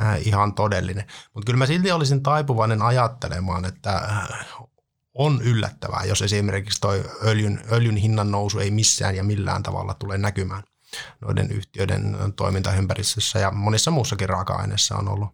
[0.00, 1.06] äh, ihan todellinen.
[1.34, 4.28] Mutta kyllä mä silti olisin taipuvainen ajattelemaan, että äh,
[5.14, 10.18] on yllättävää, jos esimerkiksi toi öljyn, öljyn hinnan nousu ei missään ja millään tavalla tule
[10.18, 10.62] näkymään
[11.20, 15.28] noiden yhtiöiden toimintaympäristössä ja monissa muussakin raaka-aineissa on ollut,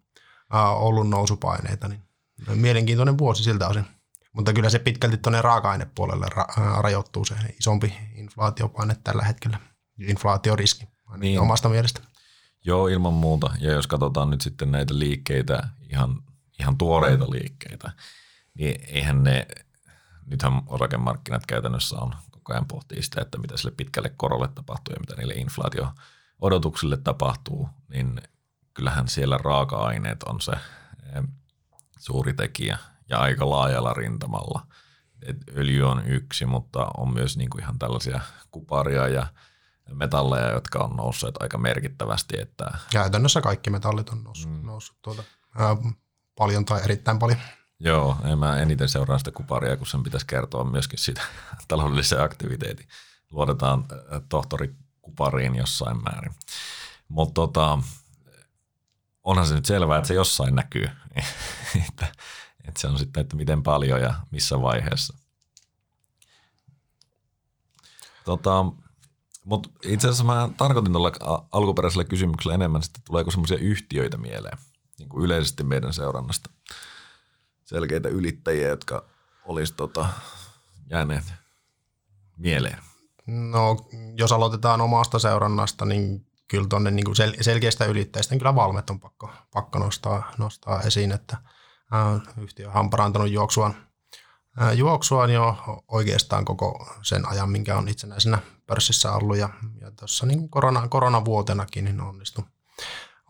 [0.54, 1.88] äh, ollut nousupaineita.
[1.88, 2.02] Niin
[2.54, 3.84] mielenkiintoinen vuosi siltä osin.
[4.32, 9.58] Mutta kyllä se pitkälti tuonne raaka-ainepuolelle ra- rajoittuu se isompi inflaatiopaine tällä hetkellä,
[9.98, 11.40] inflaatioriski niin.
[11.40, 12.00] omasta mielestä.
[12.64, 13.50] Joo, ilman muuta.
[13.60, 16.22] Ja jos katsotaan nyt sitten näitä liikkeitä, ihan,
[16.60, 17.92] ihan tuoreita liikkeitä,
[18.54, 19.46] niin eihän ne,
[20.30, 25.00] nythän osakemarkkinat käytännössä on koko ajan pohtii sitä, että mitä sille pitkälle korolle tapahtuu ja
[25.00, 28.22] mitä niille inflaatio-odotuksille tapahtuu, niin
[28.74, 31.22] kyllähän siellä raaka-aineet on se eh,
[31.98, 34.66] suuri tekijä ja aika laajalla rintamalla.
[35.22, 39.26] Et öljy on yksi, mutta on myös niinku ihan tällaisia kuparia ja
[39.92, 42.40] metalleja, jotka on nousseet aika merkittävästi.
[42.40, 42.78] Että...
[42.90, 44.66] Käytännössä kaikki metallit on noussut, mm.
[44.66, 45.22] noussut tuota,
[45.58, 45.76] ää,
[46.34, 47.38] paljon tai erittäin paljon.
[47.80, 51.22] Joo, en mä eniten seuraa sitä kuparia, kun sen pitäisi kertoa myöskin siitä
[51.68, 52.88] taloudellisen aktiviteetin.
[53.30, 53.84] Luodetaan
[54.28, 56.34] tohtori kupariin jossain määrin.
[57.08, 57.78] Mutta tota,
[59.24, 60.88] onhan se nyt selvää, että se jossain näkyy.
[61.88, 62.06] että
[62.68, 65.14] että se on sitten, että miten paljon ja missä vaiheessa.
[68.24, 68.64] Tota,
[69.44, 74.58] mutta itse asiassa mä tarkoitin tuolla alkuperäisellä kysymyksellä enemmän, että tuleeko semmoisia yhtiöitä mieleen
[74.98, 76.50] niin kuin yleisesti meidän seurannasta.
[77.68, 79.04] Selkeitä ylittäjiä, jotka
[79.44, 80.08] olisi tota,
[80.90, 81.24] jääneet
[82.36, 82.78] mieleen.
[83.26, 83.76] No,
[84.18, 89.00] jos aloitetaan omasta seurannasta, niin kyllä tuonne niin sel- selkeistä ylittäjistä, niin kyllä Valmet on
[89.00, 91.36] pakko, pakko nostaa, nostaa esiin, että–
[92.42, 93.74] Yhtiö on parantanut juoksuaan,
[94.74, 95.56] juoksuaan jo
[95.88, 99.36] oikeastaan koko sen ajan, minkä on itsenäisenä pörssissä ollut.
[99.36, 99.48] Ja,
[99.80, 102.44] ja tuossa niin korona, koronavuotenakin niin onnistui,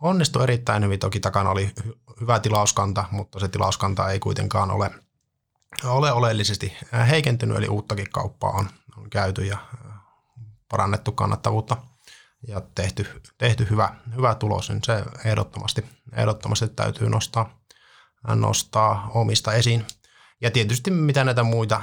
[0.01, 0.99] onnistui erittäin hyvin.
[0.99, 1.71] Toki takana oli
[2.21, 4.91] hyvä tilauskanta, mutta se tilauskanta ei kuitenkaan ole,
[5.83, 6.77] ole oleellisesti
[7.09, 9.57] heikentynyt, eli uuttakin kauppaa on, on käyty ja
[10.69, 11.77] parannettu kannattavuutta
[12.47, 15.85] ja tehty, tehty hyvä, hyvä tulos, niin se ehdottomasti,
[16.15, 17.59] ehdottomasti täytyy nostaa,
[18.27, 19.85] nostaa omista esiin.
[20.41, 21.81] Ja tietysti mitä näitä muita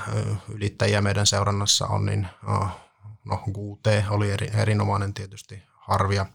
[0.48, 2.28] ylittäjiä meidän seurannassa on, niin
[3.24, 6.26] no QT oli eri, erinomainen tietysti, Harvia,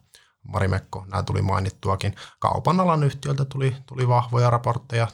[0.43, 2.15] Marimekko, nämä tuli mainittuakin.
[2.39, 5.07] Kaupan alan yhtiöltä tuli, tuli vahvoja raportteja,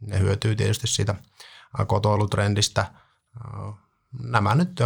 [0.00, 1.14] ne hyötyy tietysti siitä
[1.86, 2.86] kotoilutrendistä.
[4.22, 4.80] Nämä nyt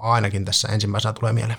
[0.00, 1.58] ainakin tässä ensimmäisenä tulee mieleen.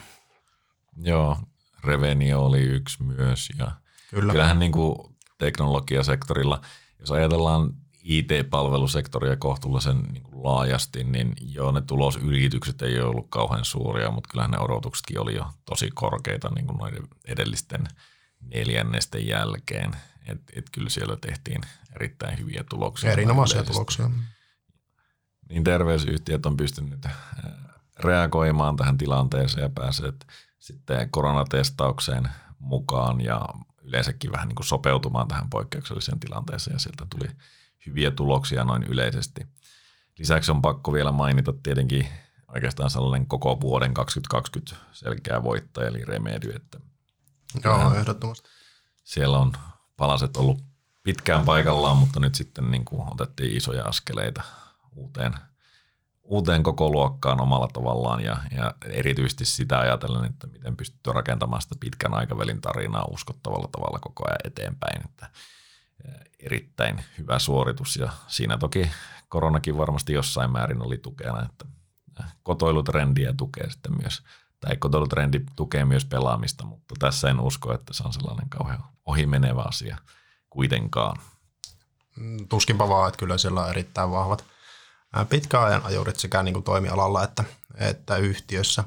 [0.98, 1.38] Joo,
[1.84, 3.72] Revenio oli yksi myös ja
[4.10, 4.34] Kyllä.
[4.34, 4.96] kyllähän niin kuin
[5.38, 6.62] teknologiasektorilla,
[7.00, 14.12] jos ajatellaan IT-palvelusektoria kohtuullisen niin laajasti, niin joo, ne tulosyritykset ei ole ollut kauhean suuria,
[14.12, 17.84] mutta kyllähän ne odotuksetkin oli jo tosi korkeita niin kuin noiden edellisten
[18.41, 19.91] neljännesten jälkeen.
[20.25, 21.62] Et, et kyllä siellä tehtiin
[21.95, 23.12] erittäin hyviä tuloksia.
[23.12, 24.10] Erinomaisia tuloksia.
[25.49, 27.15] Niin terveysyhtiöt on pystynyt äh,
[27.99, 30.13] reagoimaan tähän tilanteeseen ja pääsee
[30.60, 33.45] sitten koronatestaukseen mukaan ja
[33.82, 37.27] yleensäkin vähän niin kuin sopeutumaan tähän poikkeukselliseen tilanteeseen ja sieltä tuli
[37.86, 39.47] hyviä tuloksia noin yleisesti.
[40.21, 42.07] Lisäksi on pakko vielä mainita tietenkin
[42.47, 46.51] oikeastaan sellainen koko vuoden 2020 selkeä voittaja, eli Remedy.
[46.55, 46.79] Että
[47.63, 48.49] Joo, ehdottomasti.
[49.03, 49.53] Siellä on
[49.97, 50.63] palaset ollut
[51.03, 54.41] pitkään paikallaan, mutta nyt sitten niin kuin otettiin isoja askeleita
[54.95, 55.34] uuteen,
[56.23, 61.75] uuteen koko luokkaan omalla tavallaan ja, ja erityisesti sitä ajatellen, että miten pystytty rakentamaan sitä
[61.79, 65.01] pitkän aikavälin tarinaa uskottavalla tavalla koko ajan eteenpäin.
[65.05, 65.29] Että
[66.39, 68.91] erittäin hyvä suoritus ja siinä toki
[69.32, 71.65] koronakin varmasti jossain määrin oli tukena, että
[72.44, 74.24] kotoilutrendiä tukee sitten myös,
[74.60, 79.62] tai kotoilutrendi tukee myös pelaamista, mutta tässä en usko, että se on sellainen kauhean ohimenevä
[79.62, 79.98] asia
[80.50, 81.17] kuitenkaan.
[82.15, 84.46] Mm, tuskinpa vaan, että kyllä siellä on erittäin vahvat
[85.30, 87.44] pitkäajan ajurit sekä niin kuin toimialalla että,
[87.76, 88.84] että yhtiössä.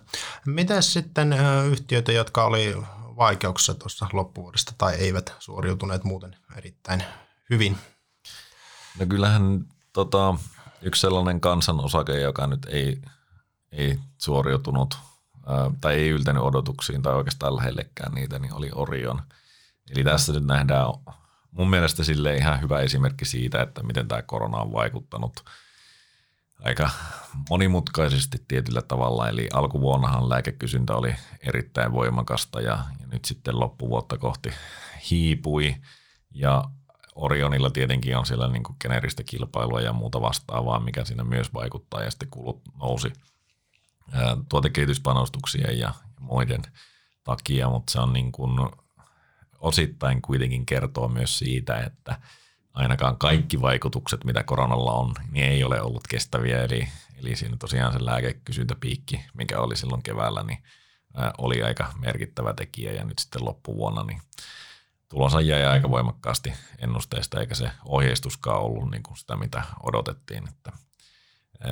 [0.47, 1.35] Miten sitten
[1.71, 2.75] yhtiöitä, jotka oli
[3.17, 7.05] vaikeuksissa tuossa loppuvuodesta tai eivät suoriutuneet muuten erittäin
[7.51, 7.79] hyvin?
[8.99, 10.35] No kyllähän tota,
[10.83, 13.03] yksi sellainen kansanosake, joka nyt ei,
[13.73, 14.99] ei suoriutunut
[15.47, 19.23] ää, tai ei yltänyt odotuksiin tai oikeastaan lähellekään niitä, niin oli Orion.
[19.91, 20.87] Eli tässä nyt nähdään
[21.51, 25.45] mun mielestä sille ihan hyvä esimerkki siitä, että miten tämä korona on vaikuttanut
[26.65, 26.91] aika
[27.51, 29.29] monimutkaisesti tietyllä tavalla.
[29.29, 34.51] Eli alkuvuonnahan lääkekysyntä oli erittäin voimakasta ja, ja nyt sitten loppuvuotta kohti
[35.11, 35.77] hiipui
[36.31, 36.65] ja
[37.15, 42.03] Orionilla tietenkin on siellä niin kuin generistä kilpailua ja muuta vastaavaa, mikä siinä myös vaikuttaa
[42.03, 43.13] ja sitten kulut nousi
[44.49, 46.63] tuotekehityspanostuksia ja muiden
[47.25, 48.71] takia, mutta se on niin kuin
[49.59, 52.21] osittain kuitenkin kertoo myös siitä, että
[52.75, 56.63] ainakaan kaikki vaikutukset, mitä koronalla on, niin ei ole ollut kestäviä.
[56.63, 60.59] Eli, eli siinä tosiaan se lääkekysyntäpiikki, mikä oli silloin keväällä, niin
[61.39, 64.21] oli aika merkittävä tekijä ja nyt sitten loppuvuonna niin
[65.15, 70.49] tulossa jäi aika voimakkaasti ennusteista, eikä se ohjeistuskaan ollut niin kuin sitä, mitä odotettiin.
[70.49, 70.73] Että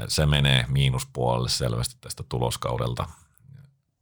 [0.08, 3.08] se menee miinuspuolelle selvästi tästä tuloskaudelta.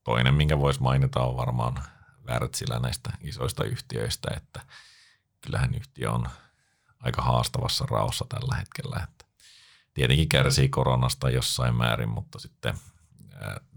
[0.05, 1.83] Toinen, minkä voisi mainita, on varmaan
[2.29, 4.61] Wärtsilä näistä isoista yhtiöistä, että
[5.41, 6.29] kyllähän yhtiö on
[7.01, 9.01] aika haastavassa raossa tällä hetkellä.
[9.05, 9.25] Että
[9.95, 12.75] tietenkin kärsii koronasta jossain määrin, mutta sitten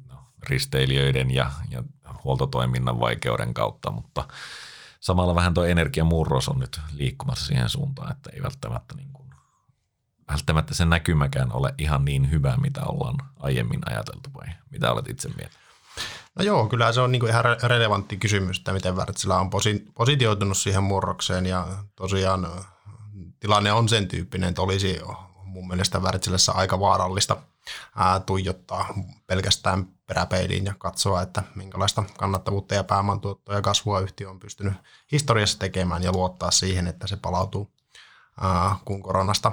[0.08, 0.16] no,
[0.50, 1.84] risteilijöiden ja, ja
[2.24, 4.28] huoltotoiminnan vaikeuden kautta, mutta
[5.04, 9.30] samalla vähän tuo energiamurros on nyt liikkumassa siihen suuntaan, että ei välttämättä, niin kuin,
[10.32, 15.30] välttämättä se näkymäkään ole ihan niin hyvä, mitä ollaan aiemmin ajateltu vai mitä olet itse
[15.30, 15.56] mieltä?
[16.36, 19.92] No joo, kyllä se on niin kuin ihan relevantti kysymys, että miten Wärtsilä on posi-
[19.96, 22.48] positioitunut siihen murrokseen ja tosiaan
[23.40, 25.00] tilanne on sen tyyppinen, että olisi
[25.44, 27.38] mun mielestä Wärtsilässä aika vaarallista
[27.96, 28.94] ää, tuijottaa
[29.28, 34.74] pelkästään peräpeiliin ja katsoa, että minkälaista kannattavuutta ja pääomantuottoa ja kasvua yhtiö on pystynyt
[35.12, 37.74] historiassa tekemään ja luottaa siihen, että se palautuu,
[38.86, 39.52] kun koronasta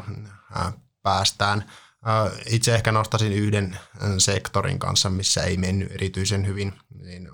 [0.55, 1.64] ää, päästään.
[2.46, 3.79] Itse ehkä nostaisin yhden
[4.18, 7.29] sektorin kanssa, missä ei mennyt erityisen hyvin, niin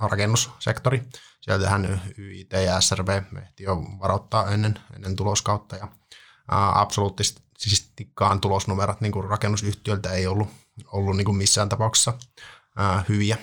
[0.00, 1.02] rakennussektori.
[1.40, 5.88] Sieltähän YIT ja SRV ehti jo varoittaa ennen, ennen tuloskautta ja
[6.74, 10.48] absoluuttisestikaan tulosnumerot niin rakennusyhtiöltä ei ollut,
[10.86, 12.12] ollut niin kuin missään tapauksessa
[12.76, 13.38] ää, hyviä.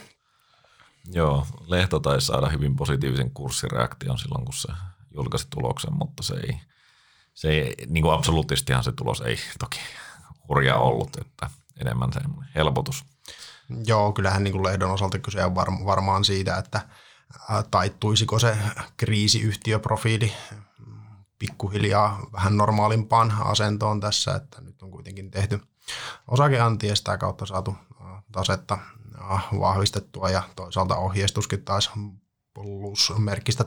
[1.05, 4.73] Joo, Lehto taisi saada hyvin positiivisen kurssireaktion silloin, kun se
[5.13, 6.61] julkaisi tuloksen, mutta se ei,
[7.33, 9.79] se ei niin kuin absoluuttistihan se tulos ei toki
[10.47, 11.49] hurja ollut, että
[11.81, 12.19] enemmän se
[12.55, 13.03] helpotus.
[13.85, 16.81] Joo, kyllähän niin kuin Lehdon osalta kyse on varmaan siitä, että
[17.71, 18.57] taittuisiko se
[18.97, 20.33] kriisiyhtiöprofiili
[21.39, 25.61] pikkuhiljaa vähän normaalimpaan asentoon tässä, että nyt on kuitenkin tehty
[26.27, 27.75] osakeantia sitä kautta saatu
[28.31, 28.77] tasetta
[29.59, 31.91] vahvistettua ja toisaalta ohjeistuskin taas
[32.53, 33.65] plusmerkistä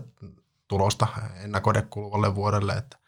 [0.69, 2.99] tulosta ennakoida kuluvalle vuodelle, että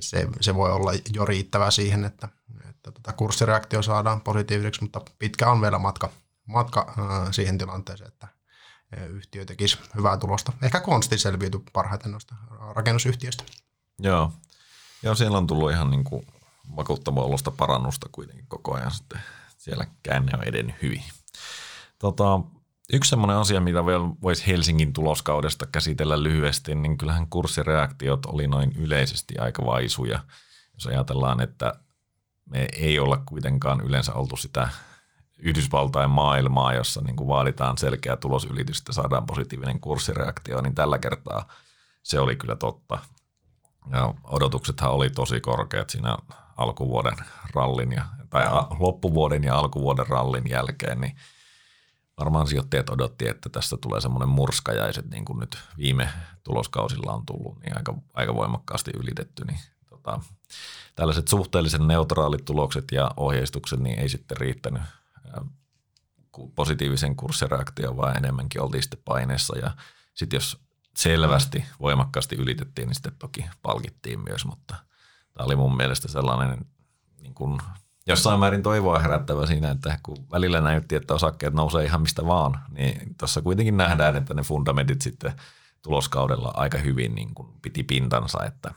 [0.00, 2.28] se, se voi olla jo riittävä siihen, että,
[2.70, 6.10] että tota kurssireaktio saadaan positiiviseksi, mutta pitkä on vielä matka,
[6.46, 8.28] matka äh, siihen tilanteeseen, että
[9.10, 10.52] yhtiö tekisi hyvää tulosta.
[10.62, 12.34] Ehkä Konsti selviytyi parhaiten noista
[12.74, 13.44] rakennusyhtiöistä.
[13.98, 14.32] Joo.
[15.02, 16.26] Joo, siellä on tullut ihan niin kuin
[16.76, 19.20] vakuuttavaa olosta parannusta kuitenkin koko ajan sitten
[19.62, 21.02] siellä käänne on edennyt hyvin.
[21.98, 22.40] Tota,
[22.92, 28.72] yksi sellainen asia, mitä vielä voisi Helsingin tuloskaudesta käsitellä lyhyesti, niin kyllähän kurssireaktiot oli noin
[28.76, 30.24] yleisesti aika vaisuja.
[30.74, 31.74] Jos ajatellaan, että
[32.44, 34.68] me ei olla kuitenkaan yleensä oltu sitä
[35.38, 41.48] Yhdysvaltain maailmaa, jossa niin kuin vaaditaan selkeä tulosylitys, että saadaan positiivinen kurssireaktio, niin tällä kertaa
[42.02, 42.98] se oli kyllä totta.
[43.90, 46.16] Ja odotuksethan oli tosi korkeat siinä
[46.56, 47.16] alkuvuoden
[47.54, 48.44] rallin ja, tai
[48.78, 51.16] loppuvuoden ja alkuvuoden rallin jälkeen, niin
[52.18, 56.08] varmaan sijoittajat odotti, että tästä tulee semmoinen murskajaiset, niin kuin nyt viime
[56.42, 60.20] tuloskausilla on tullut, niin aika, aika voimakkaasti ylitetty, niin tota,
[60.94, 64.82] tällaiset suhteellisen neutraalit tulokset ja ohjeistukset niin ei sitten riittänyt
[66.54, 69.70] positiivisen kurssireaktioon, vaan enemmänkin oltiin sitten paineessa ja
[70.14, 70.58] sitten jos
[70.96, 74.76] selvästi voimakkaasti ylitettiin, niin sitten toki palkittiin myös, mutta
[75.34, 76.66] tämä oli mun mielestä sellainen
[77.20, 77.60] niin kuin
[78.06, 82.58] jossain määrin toivoa herättävä siinä, että kun välillä näytti, että osakkeet nousee ihan mistä vaan,
[82.70, 85.32] niin tuossa kuitenkin nähdään, että ne fundamentit sitten
[85.82, 88.74] tuloskaudella aika hyvin niin kuin piti pintansa, että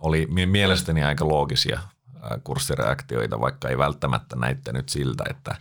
[0.00, 1.80] oli mielestäni aika loogisia
[2.44, 5.56] kurssireaktioita, vaikka ei välttämättä näyttänyt siltä, että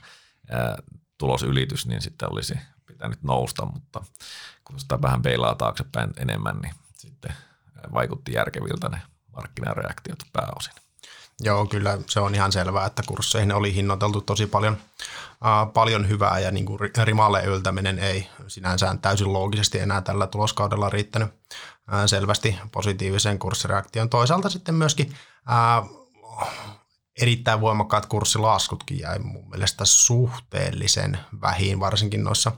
[1.17, 2.54] tulosylitys niin sitten olisi
[2.86, 4.04] pitänyt nousta, mutta
[4.63, 7.34] kun sitä vähän peilaa taaksepäin enemmän, niin sitten
[7.94, 9.02] vaikutti järkeviltä ne
[9.36, 10.74] markkinareaktiot pääosin.
[11.44, 14.78] Joo, kyllä se on ihan selvää, että kursseihin oli hinnoiteltu tosi paljon,
[15.46, 20.89] äh, paljon hyvää ja niin kuin rimalle yltäminen ei sinänsä täysin loogisesti enää tällä tuloskaudella
[20.89, 21.30] riittänyt
[21.94, 24.10] äh, selvästi positiiviseen kurssireaktioon.
[24.10, 25.15] Toisaalta sitten myöskin
[25.52, 25.89] äh,
[27.21, 32.52] erittäin voimakkaat kurssilaskutkin jäi mun mielestä suhteellisen vähin, varsinkin noissa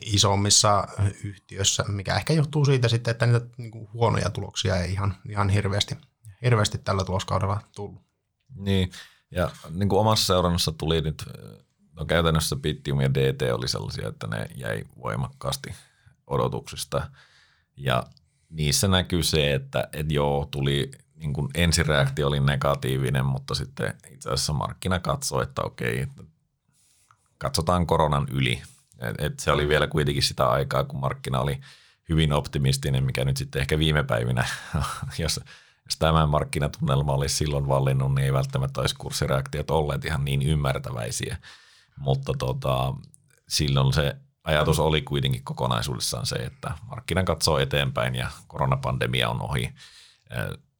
[0.00, 0.88] isommissa
[1.24, 5.96] yhtiöissä, mikä ehkä johtuu siitä sitten, että niitä niin huonoja tuloksia ei ihan, ihan hirveästi,
[6.42, 8.02] hirveästi tällä tuloskaudella tullut.
[8.56, 8.90] Niin,
[9.30, 11.24] ja niin kuin omassa seurannassa tuli nyt,
[11.92, 15.74] no käytännössä Bittium ja DT oli sellaisia, että ne jäi voimakkaasti
[16.26, 17.10] odotuksista,
[17.76, 18.02] ja
[18.50, 20.90] niissä näkyy se, että, että joo, tuli
[21.22, 26.06] niin kuin ensireaktio oli negatiivinen, mutta sitten itse asiassa markkina katsoi, että okei,
[27.38, 28.62] katsotaan koronan yli.
[28.98, 31.60] Et, et se oli vielä kuitenkin sitä aikaa, kun markkina oli
[32.08, 34.44] hyvin optimistinen, mikä nyt sitten ehkä viime päivinä,
[35.18, 35.40] jos,
[35.84, 41.36] jos tämä markkinatunnelma olisi silloin vallinnut, niin ei välttämättä olisi kurssireaktiot olleet ihan niin ymmärtäväisiä.
[41.96, 42.94] Mutta tota,
[43.48, 49.74] silloin se ajatus oli kuitenkin kokonaisuudessaan se, että markkina katsoo eteenpäin ja koronapandemia on ohi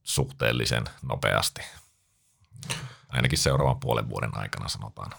[0.03, 1.61] suhteellisen nopeasti.
[3.09, 5.11] Ainakin seuraavan puolen vuoden aikana sanotaan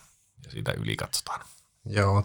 [0.46, 1.42] ja siitä yli katsotaan.
[1.86, 2.24] Joo,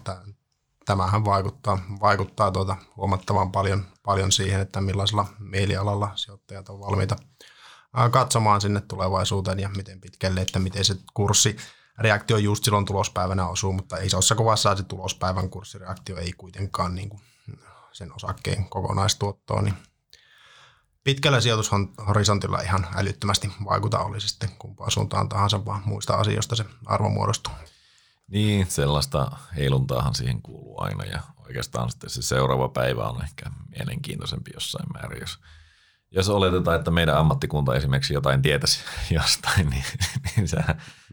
[0.86, 7.16] tämähän vaikuttaa, vaikuttaa tuota huomattavan paljon, paljon siihen, että millaisella mielialalla sijoittajat on valmiita
[8.10, 11.56] katsomaan sinne tulevaisuuteen ja miten pitkälle, että miten se kurssi
[11.98, 17.22] reaktio just silloin tulospäivänä osuu, mutta isossa kuvassa se tulospäivän kurssireaktio ei kuitenkaan niin kuin
[17.92, 19.74] sen osakkeen kokonaistuottoon niin
[21.04, 27.08] pitkällä sijoitushorisontilla ihan älyttömästi vaikuta, oli sitten kumpaan suuntaan tahansa, vaan muista asioista se arvo
[27.08, 27.52] muodostuu.
[28.28, 34.50] Niin, sellaista heiluntaahan siihen kuuluu aina ja oikeastaan sitten se seuraava päivä on ehkä mielenkiintoisempi
[34.54, 35.38] jossain määrin, jos,
[36.10, 38.80] jos oletetaan, että meidän ammattikunta esimerkiksi jotain tietäisi
[39.10, 39.84] jostain, niin,
[40.36, 40.58] niin se,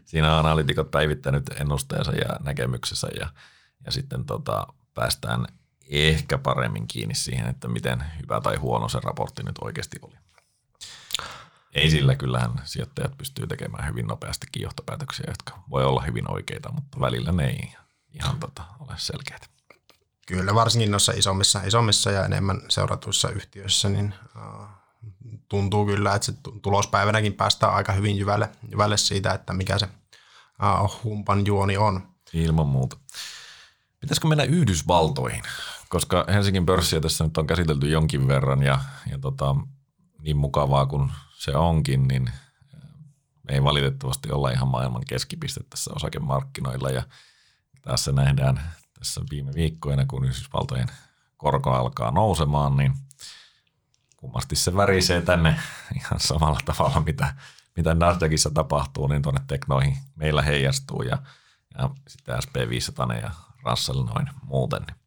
[0.04, 3.28] siinä on analytikot päivittänyt ennusteensa ja näkemyksensä ja,
[3.84, 5.46] ja sitten tota, päästään
[5.90, 10.14] ehkä paremmin kiinni siihen, että miten hyvä tai huono se raportti nyt oikeasti oli.
[11.74, 17.00] Ei sillä, kyllähän sijoittajat pystyy tekemään hyvin nopeastikin johtopäätöksiä, jotka voi olla hyvin oikeita, mutta
[17.00, 17.74] välillä ne ei
[18.14, 19.50] ihan tota, ole selkeät.
[20.26, 24.66] Kyllä, varsinkin noissa isommissa, isommissa ja enemmän seuratuissa yhtiöissä, niin uh,
[25.48, 29.88] tuntuu kyllä, että se tulospäivänäkin päästään aika hyvin jyvälle, jyvälle siitä, että mikä se
[30.82, 32.08] uh, humpan juoni on.
[32.32, 32.96] Ilman muuta.
[34.00, 35.42] Pitäisikö mennä Yhdysvaltoihin?
[35.88, 39.56] Koska Helsingin pörssiä tässä nyt on käsitelty jonkin verran ja, ja tota,
[40.18, 42.30] niin mukavaa kuin se onkin, niin
[43.42, 47.02] me ei valitettavasti olla ihan maailman keskipiste tässä osakemarkkinoilla ja
[47.82, 48.60] tässä nähdään
[48.98, 50.88] tässä viime viikkoina, kun Yhdysvaltojen
[51.36, 52.92] korko alkaa nousemaan, niin
[54.16, 55.60] kummasti se värisee tänne
[56.00, 57.34] ihan samalla tavalla, mitä,
[57.76, 61.18] mitä Nasdaqissa tapahtuu, niin tuonne teknoihin meillä heijastuu ja,
[61.78, 63.30] ja sitten SP500 ja
[63.64, 64.82] Russell noin muuten.
[64.82, 65.05] Niin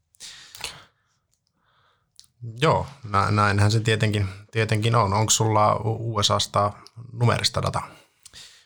[2.60, 2.86] Joo,
[3.30, 5.12] näinhän se tietenkin, tietenkin on.
[5.12, 6.72] Onko sulla USAsta
[7.12, 7.88] numerista dataa?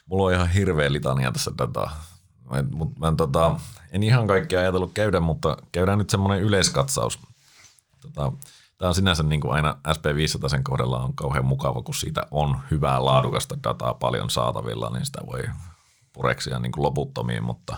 [0.07, 2.05] Mulla on ihan hirveä litania tässä dataa.
[2.51, 2.64] Mä,
[2.99, 3.61] mä en, tota,
[3.91, 7.18] en ihan kaikkea ajatellut käydä, mutta käydään nyt semmoinen yleiskatsaus.
[8.01, 8.33] Tota,
[8.79, 12.61] Tämä on sinänsä niin kuin aina SP500 sen kohdalla on kauhean mukava, kun siitä on
[12.70, 15.43] hyvää laadukasta dataa paljon saatavilla, niin sitä voi
[16.12, 17.77] pureksia niin kuin loputtomiin, mutta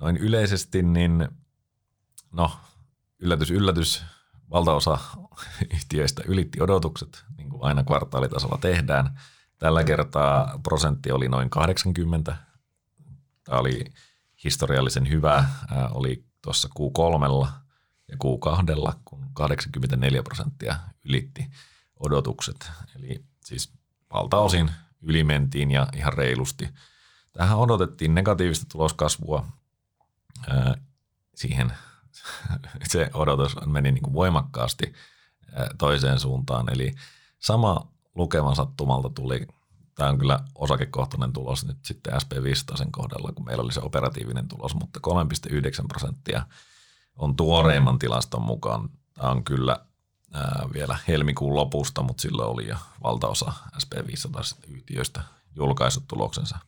[0.00, 1.28] noin yleisesti niin
[2.32, 2.50] no
[3.18, 4.04] yllätys, yllätys,
[4.54, 4.98] valtaosa
[5.74, 9.20] yhtiöistä ylitti odotukset, niin kuin aina kvartaalitasolla tehdään.
[9.58, 12.36] Tällä kertaa prosentti oli noin 80.
[13.44, 13.84] Tämä oli
[14.44, 15.44] historiallisen hyvä,
[15.90, 17.48] oli tuossa Q3
[18.08, 21.50] ja Q2, kun 84 prosenttia ylitti
[22.00, 22.70] odotukset.
[22.96, 23.72] Eli siis
[24.12, 24.70] valtaosin
[25.02, 26.68] ylimentiin ja ihan reilusti.
[27.32, 29.46] Tähän odotettiin negatiivista tuloskasvua.
[31.34, 31.72] Siihen
[32.88, 34.92] se odotus meni niin kuin voimakkaasti
[35.78, 36.72] toiseen suuntaan.
[36.72, 36.94] Eli
[37.38, 39.46] sama lukeman sattumalta tuli,
[39.94, 44.74] tämä on kyllä osakekohtainen tulos nyt sitten SP500 kohdalla, kun meillä oli se operatiivinen tulos,
[44.74, 45.00] mutta
[45.50, 46.46] 3,9 prosenttia
[47.16, 48.88] on tuoreimman tilaston mukaan.
[49.14, 49.86] Tämä on kyllä
[50.72, 55.22] vielä helmikuun lopusta, mutta silloin oli jo valtaosa SP500-yhtiöistä
[55.56, 56.58] julkaisut tuloksensa.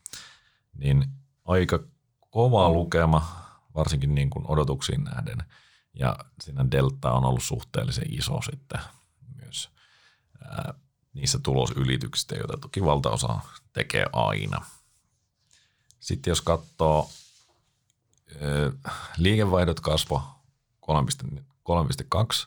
[0.74, 1.06] Niin
[1.44, 1.78] aika
[2.30, 3.45] kova lukema,
[3.76, 5.38] varsinkin niin kuin odotuksiin nähden.
[5.94, 8.80] Ja siinä delta on ollut suhteellisen iso sitten
[9.36, 9.70] myös
[10.44, 10.74] ää,
[11.14, 13.38] niissä tulosylityksistä, joita toki valtaosa
[13.72, 14.64] tekee aina.
[16.00, 17.10] Sitten jos katsoo,
[19.16, 20.22] liikevaihdot kasvo
[20.90, 22.46] 3,2,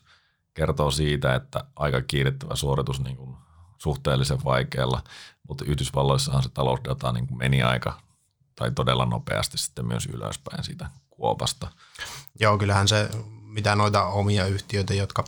[0.53, 3.35] kertoo siitä, että aika kiitettävä suoritus niin kuin
[3.77, 5.03] suhteellisen vaikealla,
[5.47, 8.01] mutta Yhdysvalloissahan se talousdata niin kuin meni aika
[8.55, 10.89] tai todella nopeasti sitten myös ylöspäin siitä
[11.19, 11.67] kuopasta.
[12.39, 13.09] Joo, kyllähän se,
[13.43, 15.23] mitä noita omia yhtiöitä, jotka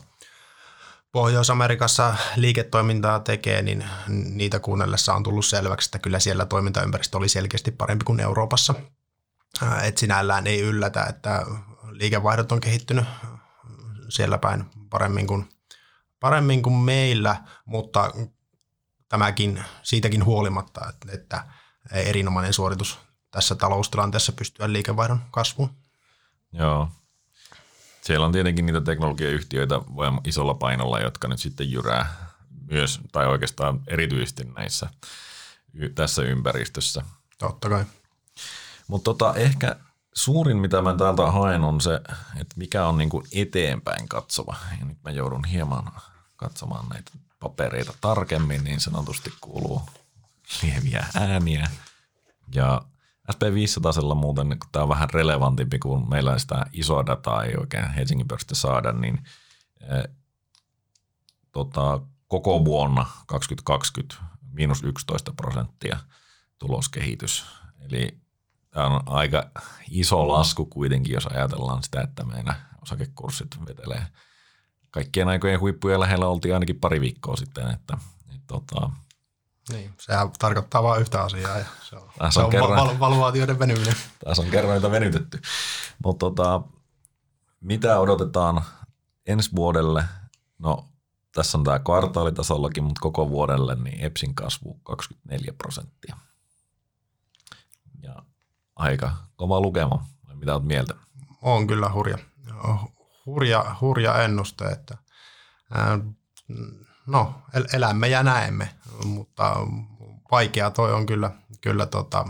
[1.11, 7.71] Pohjois-Amerikassa liiketoimintaa tekee, niin niitä kuunnellessa on tullut selväksi, että kyllä siellä toimintaympäristö oli selkeästi
[7.71, 8.73] parempi kuin Euroopassa.
[9.83, 11.45] Et sinällään ei yllätä, että
[11.91, 13.05] liikevaihdot on kehittynyt
[14.09, 15.49] siellä päin paremmin kuin,
[16.19, 17.35] paremmin kuin meillä,
[17.65, 18.11] mutta
[19.09, 21.43] tämäkin siitäkin huolimatta, että,
[21.91, 22.99] erinomainen suoritus
[23.31, 25.80] tässä taloustilanteessa pystyä liikevaihdon kasvuun.
[26.53, 26.89] Joo.
[28.01, 29.75] Siellä on tietenkin niitä teknologiayhtiöitä
[30.23, 32.15] isolla painolla, jotka nyt sitten jyrää
[32.71, 34.89] myös, tai oikeastaan erityisesti näissä
[35.95, 37.03] tässä ympäristössä.
[37.37, 37.85] Totta kai.
[38.87, 39.75] Mutta tota, ehkä
[40.13, 41.95] suurin, mitä mä täältä haen, on se,
[42.39, 44.55] että mikä on niinku eteenpäin katsova.
[44.79, 45.91] Ja nyt mä joudun hieman
[46.35, 49.81] katsomaan näitä papereita tarkemmin, niin sanotusti kuuluu
[50.63, 51.69] lieviä ääniä.
[52.53, 52.81] Ja
[53.31, 58.27] SP500 muuten, kun tämä on vähän relevantimpi, kun meillä sitä isoa dataa ei oikein Helsingin
[58.27, 59.23] pörssistä saada, niin
[59.81, 60.09] e,
[61.51, 64.15] tota, koko vuonna 2020
[64.51, 65.97] miinus 11 prosenttia
[66.59, 67.45] tuloskehitys.
[67.79, 68.17] Eli
[68.69, 69.51] tämä on aika
[69.89, 74.07] iso lasku kuitenkin, jos ajatellaan sitä, että meidän osakekurssit vetelee
[74.91, 77.97] kaikkien aikojen huippuja lähellä oltiin ainakin pari viikkoa sitten, että,
[78.35, 78.89] että tota,
[79.69, 83.59] niin, sehän tarkoittaa vain yhtä asiaa ja se on, se on, on kerran, val- valuaatioiden
[83.59, 83.95] venyminen.
[84.25, 85.41] Tässä on kerran niitä venytetty.
[86.03, 86.61] Mutta tota,
[87.61, 88.61] mitä odotetaan
[89.27, 90.03] ensi vuodelle?
[90.59, 90.85] No
[91.35, 96.17] tässä on tämä kvartaalitasollakin, mutta koko vuodelle niin EPSin kasvu 24 prosenttia.
[98.03, 98.15] Ja
[98.75, 100.05] aika kova lukema.
[100.33, 100.93] Mitä olet mieltä?
[101.41, 102.17] On kyllä hurja,
[103.25, 104.97] hurja, hurja ennuste, että
[107.07, 107.41] no,
[107.73, 108.69] elämme ja näemme,
[109.05, 109.55] mutta
[110.31, 111.31] vaikea toi on kyllä,
[111.61, 112.25] kyllä tota,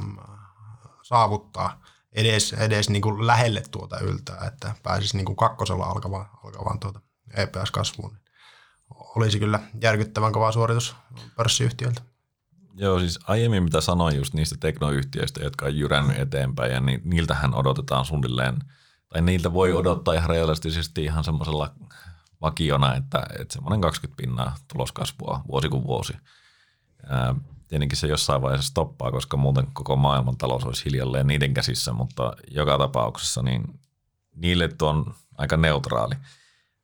[1.04, 1.82] saavuttaa
[2.14, 7.02] edes, edes niin kuin lähelle tuota yltää, että pääsisi niin kuin kakkosella alkavaan, alkavaan tuota
[7.34, 8.18] EPS-kasvuun.
[9.16, 10.96] Olisi kyllä järkyttävän kova suoritus
[11.36, 12.02] pörssiyhtiöltä.
[12.74, 17.54] Joo, siis aiemmin mitä sanoin just niistä teknoyhtiöistä, jotka on jyrännyt eteenpäin, ja niin niiltähän
[17.54, 18.60] odotetaan suunnilleen,
[19.10, 21.76] tai niiltä voi odottaa ihan realistisesti ihan semmoisella
[22.42, 26.14] vakiona, että, että semmoinen 20 pinnaa tuloskasvua vuosi kuin vuosi.
[27.10, 27.36] Ää,
[27.68, 32.34] tietenkin se jossain vaiheessa stoppaa, koska muuten koko maailman talous olisi hiljalleen niiden käsissä, mutta
[32.52, 33.80] joka tapauksessa niin
[34.36, 36.16] niille tuo on aika neutraali.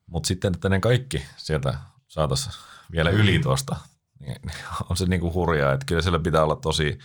[0.06, 2.56] Mutta sitten, että ne kaikki sieltä saataisiin
[2.92, 3.76] vielä yli tuosta,
[4.20, 4.36] niin
[4.90, 7.00] on se niinku hurjaa, että kyllä siellä pitää olla tosi,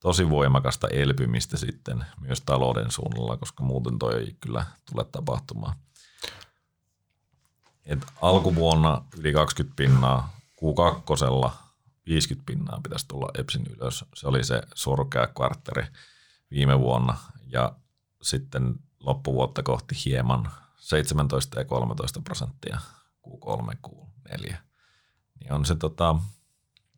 [0.00, 5.76] tosi voimakasta elpymistä sitten myös talouden suunnalla, koska muuten toi ei kyllä tule tapahtumaan.
[7.86, 11.52] Et alkuvuonna yli 20 pinnaa, Q2
[12.06, 14.04] 50 pinnaa pitäisi tulla EPSin ylös.
[14.14, 15.86] Se oli se surkea kvartteri
[16.50, 17.72] viime vuonna ja
[18.22, 22.78] sitten loppuvuotta kohti hieman 17 ja 13 prosenttia
[23.28, 24.54] Q3, Q4.
[25.40, 26.16] Niin on, se, tota,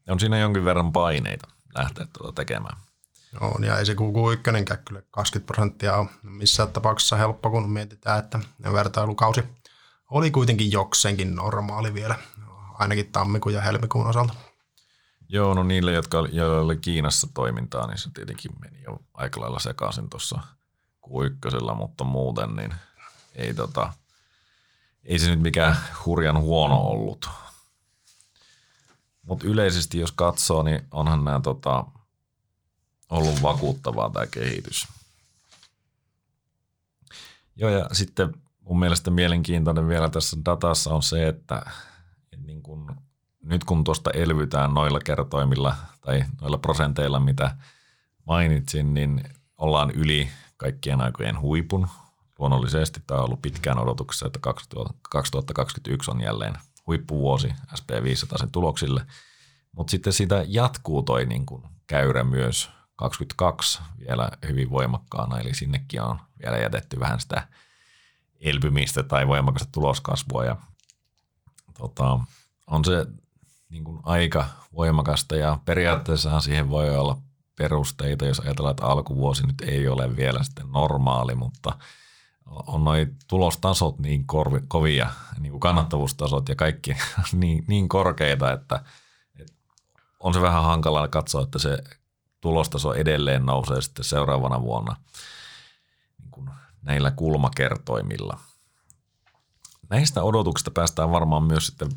[0.08, 1.48] on siinä jonkin verran paineita
[1.78, 2.76] lähteä tuota tekemään.
[3.40, 8.40] On, ja ei se Q1 kyllä 20 prosenttia ole missään tapauksessa helppo, kun mietitään, että
[8.72, 9.44] vertailukausi
[10.10, 12.18] oli kuitenkin jokseenkin normaali vielä,
[12.74, 14.34] ainakin tammikuun ja helmikuun osalta.
[15.28, 19.58] Joo, no niille, jotka joilla oli Kiinassa toimintaa, niin se tietenkin meni jo aika lailla
[19.58, 20.38] sekaisin tuossa
[21.00, 22.74] kuikkosella, mutta muuten niin
[23.34, 23.92] ei, tota,
[25.04, 27.28] ei se nyt mikään hurjan huono ollut.
[29.22, 31.84] Mutta yleisesti jos katsoo, niin onhan nämä tota,
[33.10, 34.88] ollut vakuuttavaa tämä kehitys.
[37.56, 41.62] Joo ja sitten mun mielestä mielenkiintoinen vielä tässä datassa on se, että,
[42.32, 42.96] että niin kun,
[43.46, 47.56] nyt kun tuosta elvytään noilla kertoimilla tai noilla prosenteilla, mitä
[48.24, 49.24] mainitsin, niin
[49.58, 51.88] ollaan yli kaikkien aikojen huipun.
[52.38, 54.38] Luonnollisesti tämä on ollut pitkään odotuksessa, että
[55.10, 56.54] 2021 on jälleen
[56.86, 59.06] huippuvuosi SP500 sen tuloksille.
[59.72, 66.02] Mutta sitten sitä jatkuu toi niin kun käyrä myös 22 vielä hyvin voimakkaana, eli sinnekin
[66.02, 67.48] on vielä jätetty vähän sitä
[68.40, 70.56] elpymistä tai voimakasta tuloskasvua ja
[71.78, 72.20] tota,
[72.66, 73.06] on se
[73.68, 74.46] niin kuin aika
[74.76, 77.18] voimakasta ja periaatteessahan siihen voi olla
[77.58, 81.78] perusteita, jos ajatellaan, että alkuvuosi nyt ei ole vielä sitten normaali, mutta
[82.46, 85.10] on noin tulostasot niin korvi, kovia,
[85.40, 86.96] niin kuin kannattavuustasot ja kaikki
[87.32, 88.84] niin, niin korkeita, että,
[89.38, 89.54] että
[90.20, 91.78] on se vähän hankala katsoa, että se
[92.40, 94.96] tulostaso edelleen nousee sitten seuraavana vuonna
[96.18, 96.50] niin kuin
[96.82, 98.38] näillä kulmakertoimilla.
[99.88, 101.88] Näistä odotuksista päästään varmaan myös sitten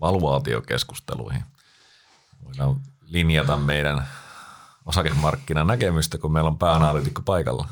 [0.00, 1.44] valuaatiokeskusteluihin.
[2.44, 2.76] Voidaan
[3.06, 4.08] linjata meidän
[4.86, 7.68] osakemarkkinan näkemystä, kun meillä on pääanalyytikko paikalla.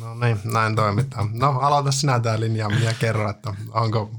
[0.00, 1.30] No niin, näin toimitaan.
[1.32, 4.10] No aloita sinä tämä linjaaminen ja kerro, että onko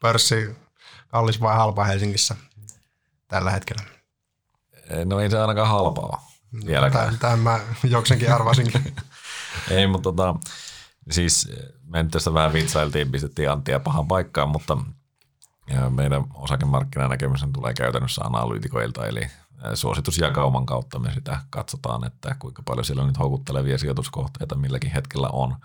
[0.00, 0.56] pörssi
[1.08, 2.36] kallis vai halpa Helsingissä
[3.28, 3.82] tällä hetkellä?
[5.04, 6.26] No ei se ainakaan halpaa
[6.66, 7.18] vieläkään.
[7.18, 8.94] Tämän mä joksenkin arvasinkin.
[9.70, 10.34] ei, mutta tota,
[11.10, 11.48] siis
[11.86, 14.78] me nyt tässä vähän vitsailtiin, pistettiin Anttia pahan paikkaan, mutta
[15.70, 19.20] ja meidän osakemarkkinanäkemys tulee käytännössä analyytikoilta, eli
[19.74, 25.56] suositusjakauman kautta me sitä katsotaan, että kuinka paljon siellä nyt houkuttelevia sijoituskohteita milläkin hetkellä on.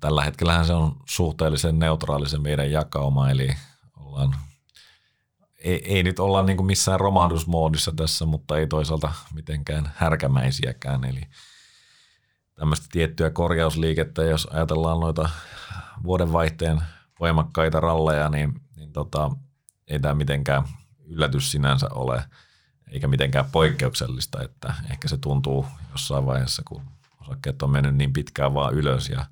[0.00, 3.48] Tällä hetkellähän se on suhteellisen neutraalisen meidän jakauma, eli
[3.96, 4.36] ollaan,
[5.58, 11.22] ei, ei nyt olla niin kuin missään romahdusmoodissa tässä, mutta ei toisaalta mitenkään härkämäisiäkään, eli
[12.54, 15.28] tämmöistä tiettyä korjausliikettä, jos ajatellaan noita
[16.02, 16.82] vuodenvaihteen
[17.20, 19.30] voimakkaita ralleja, niin, niin tota,
[19.88, 20.64] ei tämä mitenkään
[21.04, 22.24] yllätys sinänsä ole,
[22.90, 26.82] eikä mitenkään poikkeuksellista, että ehkä se tuntuu jossain vaiheessa, kun
[27.20, 29.26] osakkeet on mennyt niin pitkään vaan ylös ja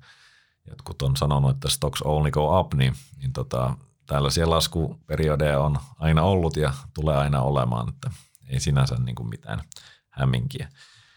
[0.69, 6.21] jotkut on sanonut, että stocks only go up, niin, niin tota, tällaisia laskuperiodeja on aina
[6.23, 8.11] ollut ja tulee aina olemaan, että
[8.49, 9.61] ei sinänsä niin kuin mitään
[10.09, 10.69] hämminkiä.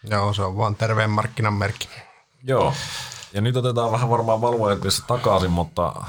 [0.03, 1.89] Joo, se on vaan terveen markkinan merkki.
[2.43, 2.73] Joo,
[3.33, 6.05] ja nyt otetaan vähän varmaan valuaatiossa takaisin, mutta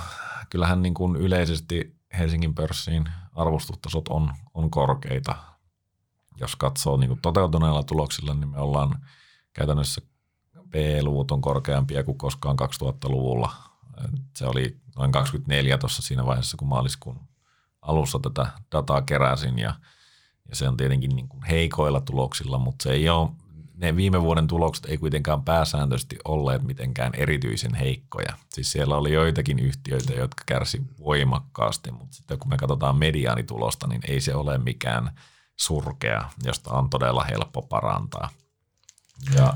[0.50, 5.36] kyllähän niin kuin yleisesti Helsingin pörssiin arvostustasot on, on korkeita.
[6.40, 9.06] Jos katsoo niin kuin toteutuneilla tuloksilla, niin me ollaan
[9.52, 10.00] käytännössä
[10.70, 13.52] P-luvut on korkeampia kuin koskaan 2000-luvulla.
[14.36, 17.20] Se oli noin 24 tuossa siinä vaiheessa, kun maaliskuun
[17.82, 19.74] alussa tätä dataa keräsin ja,
[20.48, 23.30] ja se on tietenkin niin kuin heikoilla tuloksilla, mutta se ei ole
[23.80, 28.36] ne viime vuoden tulokset ei kuitenkaan pääsääntöisesti olleet mitenkään erityisen heikkoja.
[28.48, 34.00] Siis siellä oli joitakin yhtiöitä, jotka kärsi voimakkaasti, mutta sitten kun me katsotaan mediaanitulosta, niin
[34.08, 35.18] ei se ole mikään
[35.56, 38.28] surkea, josta on todella helppo parantaa.
[39.34, 39.52] Ja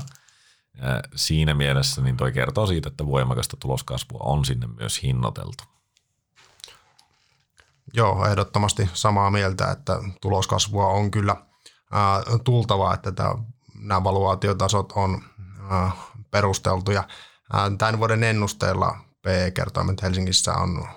[1.15, 5.63] siinä mielessä niin toi kertoo siitä, että voimakasta tuloskasvua on sinne myös hinnoiteltu.
[7.93, 11.35] Joo, ehdottomasti samaa mieltä, että tuloskasvua on kyllä
[11.91, 13.35] ää, tultava, että tämä
[13.85, 15.21] nämä valuaatiotasot on
[15.71, 15.93] äh,
[16.31, 17.03] perusteltuja.
[17.55, 20.87] Äh, tämän vuoden ennusteella PE-kertoimet Helsingissä on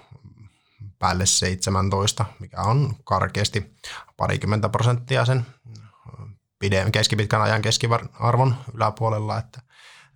[0.99, 3.75] päälle 17, mikä on karkeasti
[4.17, 5.47] parikymmentä prosenttia sen
[6.65, 9.61] äh, keskipitkän ajan keskiarvon yläpuolella, että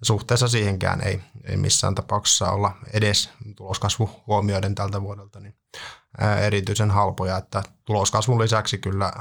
[0.02, 5.54] suhteessa siihenkään ei, ei missään tapauksessa olla edes tuloskasvu huomioiden tältä vuodelta niin
[6.46, 9.12] erityisen halpoja, että tuloskasvun lisäksi kyllä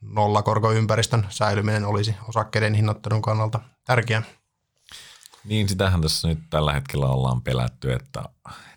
[0.00, 4.22] nollakorkoympäristön säilyminen olisi osakkeiden hinnoittelun kannalta tärkeää.
[5.44, 8.24] Niin, sitähän tässä nyt tällä hetkellä ollaan pelätty, että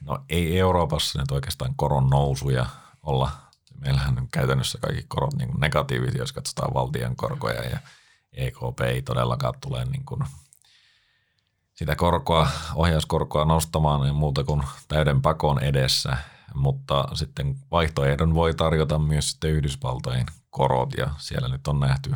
[0.01, 2.65] no ei Euroopassa nyt oikeastaan koron nousuja
[3.03, 3.31] olla.
[3.79, 7.79] Meillähän on käytännössä kaikki korot niin negatiivisia, jos katsotaan valtion korkoja ja
[8.33, 10.23] EKP ei todellakaan tule niin kuin
[11.73, 16.17] sitä korkoa, ohjauskorkoa nostamaan ja muuta kuin täyden pakon edessä,
[16.53, 22.15] mutta sitten vaihtoehdon voi tarjota myös sitten Yhdysvaltojen korot ja siellä nyt on nähty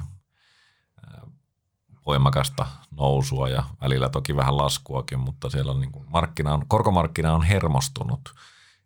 [2.05, 7.33] voimakasta nousua ja välillä toki vähän laskuakin, mutta siellä on niin kuin markkina on, korkomarkkina
[7.33, 8.33] on hermostunut.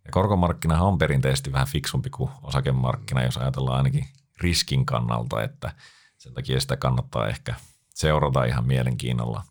[0.06, 5.76] Ja korkomarkkina on perinteisesti vähän fiksumpi kuin osakemarkkina, jos ajatellaan ainakin riskin kannalta, että
[6.18, 7.56] sen takia sitä kannattaa ehkä
[7.94, 9.44] seurata ihan mielenkiinnolla.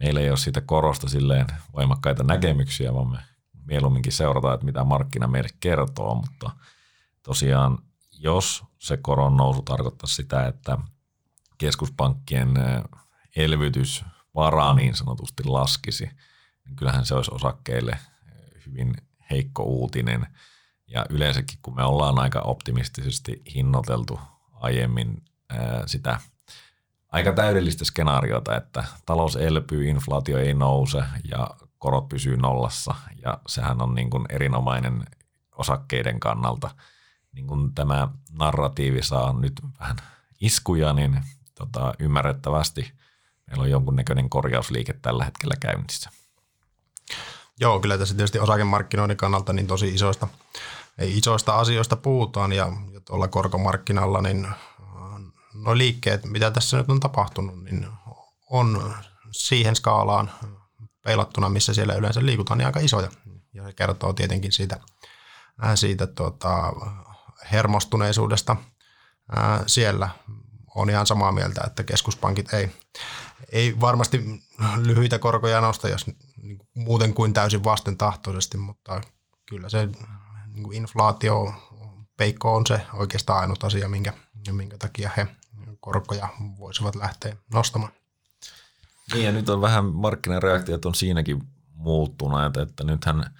[0.00, 3.18] Meillä ei ole siitä korosta silleen voimakkaita näkemyksiä, vaan me
[3.66, 6.50] mieluumminkin seurataan, että mitä markkina meille kertoo, mutta
[7.22, 7.78] tosiaan
[8.18, 10.78] jos se koron nousu tarkoittaa sitä, että
[11.58, 12.54] keskuspankkien
[13.36, 16.10] elvytysvara niin sanotusti laskisi,
[16.64, 17.98] niin kyllähän se olisi osakkeille
[18.66, 18.94] hyvin
[19.30, 20.26] heikko uutinen.
[20.86, 24.20] Ja yleensäkin, kun me ollaan aika optimistisesti hinnoiteltu
[24.52, 25.24] aiemmin
[25.86, 26.20] sitä
[27.08, 32.94] aika täydellistä skenaariota, että talous elpyy, inflaatio ei nouse ja korot pysyy nollassa.
[33.22, 35.04] Ja sehän on niin kuin erinomainen
[35.52, 36.70] osakkeiden kannalta.
[37.34, 39.96] Niin kuin tämä narratiivi saa nyt vähän
[40.40, 41.24] iskuja, niin
[41.54, 42.92] tota, ymmärrettävästi
[43.46, 46.10] meillä on jonkunnäköinen korjausliike tällä hetkellä käynnissä.
[47.60, 50.28] Joo, kyllä tässä tietysti osakemarkkinoiden kannalta niin tosi isoista,
[51.00, 54.48] isoista asioista puhutaan ja, ja tuolla korkomarkkinalla niin
[55.54, 57.86] no liikkeet, mitä tässä nyt on tapahtunut, niin
[58.50, 58.94] on
[59.30, 60.30] siihen skaalaan
[61.02, 63.10] peilattuna, missä siellä yleensä liikutaan, niin aika isoja.
[63.52, 64.80] Ja se kertoo tietenkin siitä,
[65.74, 66.72] siitä tuota,
[67.52, 68.56] hermostuneisuudesta
[69.66, 70.08] siellä
[70.74, 72.70] on ihan samaa mieltä, että keskuspankit ei,
[73.52, 74.42] ei varmasti
[74.76, 76.06] lyhyitä korkoja nosta, jos
[76.42, 79.00] niin kuin muuten kuin täysin vastentahtoisesti, mutta
[79.46, 79.86] kyllä se
[80.54, 81.54] niin kuin inflaatio,
[82.16, 84.12] peikko on se oikeastaan ainut asia, minkä,
[84.52, 85.26] minkä takia he
[85.80, 86.28] korkoja
[86.58, 87.92] voisivat lähteä nostamaan.
[89.12, 91.42] Niin ja nyt on vähän markkinareaktiot on siinäkin
[91.74, 93.34] muuttuneet, että nythän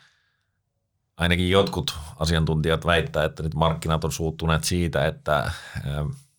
[1.16, 5.50] ainakin jotkut asiantuntijat väittää, että nyt markkinat on suuttuneet siitä, että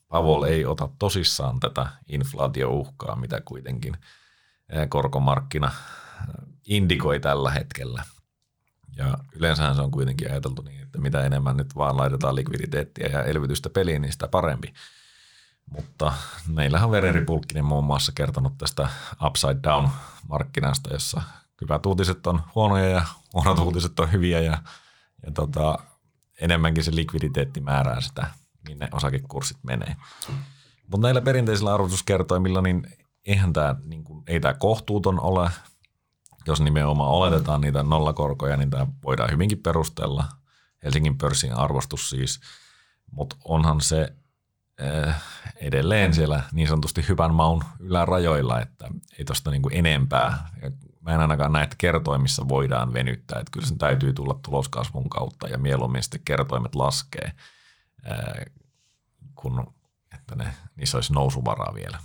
[0.08, 3.98] Pavol ei ota tosissaan tätä inflaatiouhkaa, mitä kuitenkin
[4.90, 5.72] korkomarkkina
[6.66, 8.04] indikoi tällä hetkellä.
[8.98, 13.24] Ja yleensähän se on kuitenkin ajateltu niin, että mitä enemmän nyt vaan laitetaan likviditeettiä ja
[13.24, 14.74] elvytystä peliin, niin sitä parempi.
[15.70, 16.14] Mutta
[16.48, 18.90] meillähän on Vereri Pulkkinen muun muassa kertonut tästä
[19.26, 19.90] upside down
[20.30, 21.22] markkinasta, jossa
[21.62, 24.58] hyvät uutiset on huonoja ja huonot uutiset on hyviä ja,
[25.26, 25.80] ja tota,
[26.42, 28.28] enemmänkin se likviditeetti määrää sitä
[28.68, 29.96] minne osakekurssit menee.
[30.92, 32.88] Mutta näillä perinteisillä arvotuskertoimilla, niin
[33.26, 35.50] eihän tämä, niin kuin, ei tämä kohtuuton ole.
[36.48, 40.26] Jos nimenomaan oletetaan niitä nollakorkoja, niin tämä voidaan hyvinkin perustella.
[40.84, 42.40] Helsingin pörssin arvostus siis.
[43.12, 44.14] Mutta onhan se
[44.82, 45.24] äh,
[45.56, 48.88] edelleen siellä niin sanotusti hyvän maun ylärajoilla, että
[49.20, 50.50] ei tuosta niin enempää.
[50.62, 50.72] Ja
[51.06, 53.40] mä en ainakaan näe, että kertoimissa voidaan venyttää.
[53.40, 57.32] Että kyllä sen täytyy tulla tuloskasvun kautta ja mieluummin sitten kertoimet laskee–
[59.36, 59.76] kun
[60.14, 62.00] että ne, niissä olisi nousuvaraa vielä.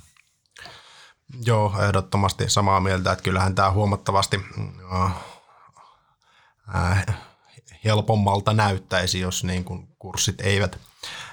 [1.45, 4.41] Joo, ehdottomasti samaa mieltä, että kyllähän tämä huomattavasti
[6.75, 7.07] äh,
[7.85, 10.79] helpommalta näyttäisi, jos niin kuin kurssit eivät,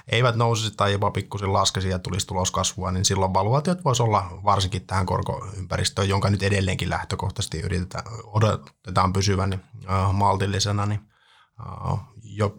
[0.08, 4.86] eivät nousisi tai jopa pikkusen laskesi ja tulisi tuloskasvua, niin silloin valuaatiot voisi olla varsinkin
[4.86, 11.00] tähän korkoympäristöön, jonka nyt edelleenkin lähtökohtaisesti yritetään, odotetaan pysyvän äh, maltillisena, niin
[11.60, 12.00] äh,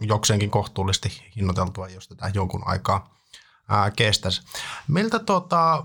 [0.00, 3.20] jokseenkin kohtuullisesti hinnoiteltua, jos tätä jonkun aikaa
[3.68, 4.42] ää, kestäisi.
[4.88, 5.84] Miltä tuota,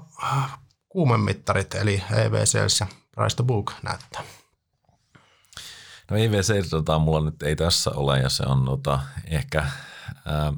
[0.89, 4.23] kuumemittarit eli EVCS ja Price to Book näyttää?
[6.11, 9.59] No EVC tota, mulla nyt ei tässä ole ja se on tota, ehkä
[10.25, 10.53] ää,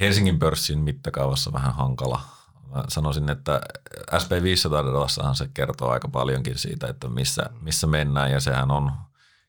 [0.00, 2.20] Helsingin pörssin mittakaavassa vähän hankala.
[2.74, 3.60] Mä sanoisin, että
[4.12, 8.92] SP500 se kertoo aika paljonkin siitä, että missä, missä mennään ja sehän on–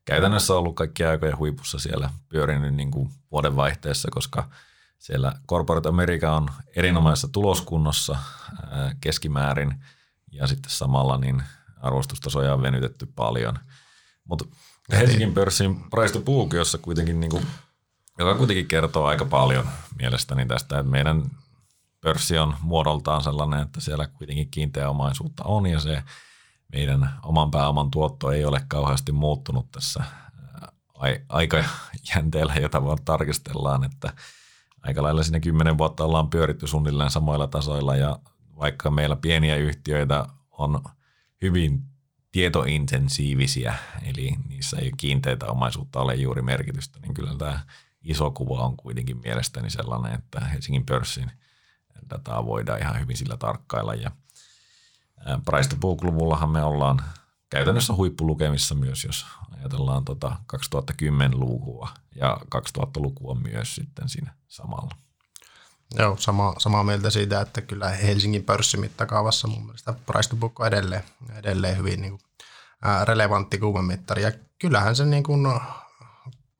[0.05, 4.49] käytännössä ollut kaikki aikojen huipussa siellä pyörinyt niin kuin vuodenvaihteessa, koska
[4.99, 8.17] siellä Corporate America on erinomaisessa tuloskunnossa
[9.01, 9.83] keskimäärin
[10.31, 11.43] ja sitten samalla niin
[11.81, 13.59] arvostustasoja on venytetty paljon.
[14.23, 14.45] Mutta
[14.91, 17.47] Helsingin pörssin price to book, jossa kuitenkin niin kuin,
[18.21, 19.65] joka kuitenkin kertoo aika paljon
[19.99, 21.23] mielestäni tästä, että meidän
[22.01, 26.03] pörssi on muodoltaan sellainen, että siellä kuitenkin kiinteä omaisuutta on ja se
[26.71, 30.03] meidän oman pääoman tuotto ei ole kauheasti muuttunut tässä
[31.29, 34.13] aikajänteellä, jota vaan tarkistellaan, että
[34.81, 38.19] aika lailla siinä kymmenen vuotta ollaan pyöritty suunnilleen samoilla tasoilla ja
[38.59, 40.83] vaikka meillä pieniä yhtiöitä on
[41.41, 41.81] hyvin
[42.31, 47.59] tietointensiivisiä, eli niissä ei kiinteitä omaisuutta ole juuri merkitystä, niin kyllä tämä
[48.01, 51.31] iso kuva on kuitenkin mielestäni sellainen, että Helsingin pörssin
[52.09, 54.11] dataa voidaan ihan hyvin sillä tarkkailla ja
[55.45, 57.01] Price to Book-luvullahan me ollaan
[57.49, 59.25] käytännössä huippulukemissa myös, jos
[59.59, 64.95] ajatellaan tota 2010-lukua ja 2000-lukua myös sitten siinä samalla.
[65.97, 70.67] Joo, sama, samaa mieltä siitä, että kyllä Helsingin pörssimittakaavassa mun mielestä price to book on
[70.67, 71.03] edelleen,
[71.35, 72.21] edelleen hyvin niin kuin,
[72.81, 74.23] ää, relevantti kuumemittari.
[74.23, 75.47] Ja kyllähän se niin kuin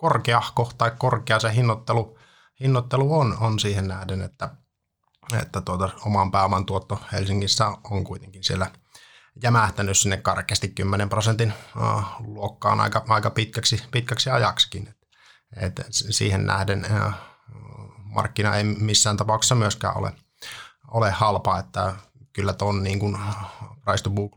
[0.01, 2.17] korkeahko tai korkea se hinnoittelu,
[2.59, 4.49] hinnoittelu on, on siihen nähden, että,
[5.41, 8.71] että tuota, oman pääoman tuotto Helsingissä on kuitenkin siellä
[9.43, 11.53] jämähtänyt sinne karkeasti 10 prosentin
[12.19, 14.95] luokkaan aika, aika pitkäksi, pitkäksi ajaksikin.
[15.57, 17.13] Et, et siihen nähden uh,
[18.03, 20.13] markkina ei missään tapauksessa myöskään ole,
[20.87, 21.95] ole halpa, että
[22.33, 22.99] kyllä tuon niin
[23.85, 24.31] price to book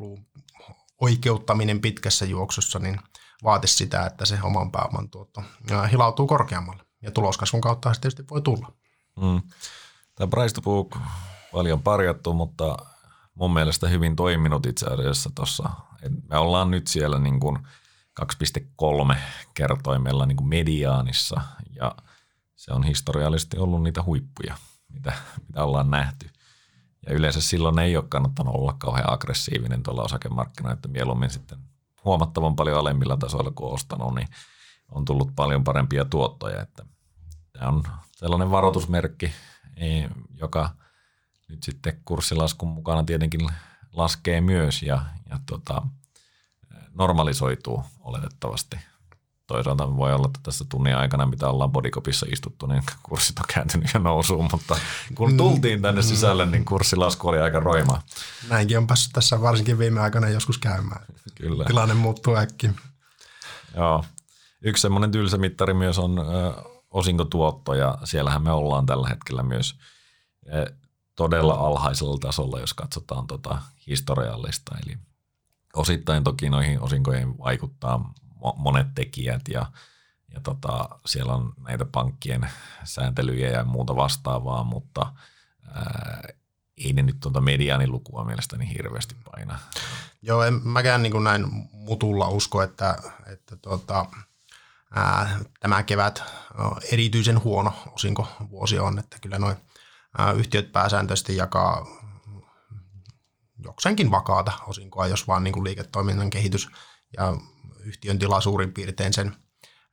[1.00, 3.00] oikeuttaminen pitkässä juoksussa niin
[3.44, 5.42] vaatisi sitä, että se oman pääoman tuotto
[5.90, 6.82] hilautuu korkeammalle.
[7.02, 8.72] Ja tuloskasvun kautta se tietysti voi tulla.
[9.20, 9.42] Mm.
[10.14, 10.98] Tämä price to book
[11.52, 12.76] paljon parjattu, mutta
[13.34, 15.70] mun mielestä hyvin toiminut itse asiassa tuossa.
[16.30, 17.58] Me ollaan nyt siellä niin kuin
[19.12, 19.16] 2,3
[19.54, 21.40] kertoimella niin kuin mediaanissa
[21.76, 21.94] ja
[22.56, 24.56] se on historiallisesti ollut niitä huippuja,
[24.88, 25.12] mitä,
[25.46, 26.30] mitä ollaan nähty.
[27.06, 31.58] Ja yleensä silloin ei ole kannattanut olla kauhean aggressiivinen tuolla osakemarkkinoilla, että mieluummin sitten
[32.04, 34.28] huomattavan paljon alemmilla tasoilla kuin ostanut, niin
[34.92, 36.62] on tullut paljon parempia tuottoja.
[36.62, 36.86] Että
[37.52, 37.82] tämä on
[38.12, 39.32] sellainen varoitusmerkki,
[40.34, 40.70] joka
[41.48, 43.40] nyt sitten kurssilaskun mukana tietenkin
[43.92, 45.82] laskee myös ja, ja tota,
[46.94, 48.76] normalisoituu oletettavasti–
[49.46, 53.94] toisaalta voi olla, että tässä tunnin aikana, mitä ollaan bodikopissa istuttu, niin kurssit on kääntynyt
[53.94, 54.78] jo nousuun, mutta
[55.14, 55.36] kun mm.
[55.36, 58.02] tultiin tänne sisälle, niin kurssilasku oli aika roima.
[58.48, 61.04] Näinkin on päässyt tässä varsinkin viime aikana joskus käymään.
[61.34, 61.64] Kyllä.
[61.64, 62.70] Tilanne muuttuu äkki.
[63.76, 64.04] Joo.
[64.62, 66.22] Yksi semmoinen tylsä mittari myös on ö,
[66.90, 69.74] osinkotuotto, ja siellähän me ollaan tällä hetkellä myös
[70.54, 70.74] ö,
[71.16, 74.76] todella alhaisella tasolla, jos katsotaan tota historiallista.
[74.86, 74.98] Eli
[75.74, 78.14] osittain toki noihin osinkoihin vaikuttaa
[78.56, 79.66] monet tekijät ja,
[80.34, 82.50] ja tota, siellä on näitä pankkien
[82.84, 85.12] sääntelyjä ja muuta vastaavaa, mutta
[85.74, 86.22] ää,
[86.76, 89.58] ei ne nyt tuota mediaanilukua mielestäni hirveästi paina.
[90.22, 92.96] Joo, en mäkään niin kuin näin mutulla usko, että,
[93.32, 94.06] että tuota,
[94.94, 96.22] ää, tämä kevät
[96.92, 99.56] erityisen huono osinko vuosi on, että kyllä noin
[100.36, 101.86] yhtiöt pääsääntöisesti jakaa
[103.64, 106.68] jokseenkin vakaata osinkoa, jos vaan niin kuin liiketoiminnan kehitys
[107.16, 107.36] ja
[107.84, 109.36] yhtiön tila suurin piirtein sen,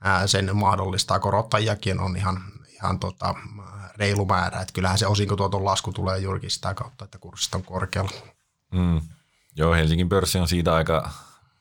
[0.01, 1.19] ää, sen mahdollistaa.
[1.19, 3.35] Korottajiakin on ihan, ihan tota,
[3.97, 4.61] reilu määrä.
[4.61, 8.11] Että kyllähän se osinkotuoton lasku tulee juurikin sitä kautta, että kurssit on korkealla.
[8.71, 9.01] Mm.
[9.55, 11.09] Joo, Helsingin pörssi on siitä aika,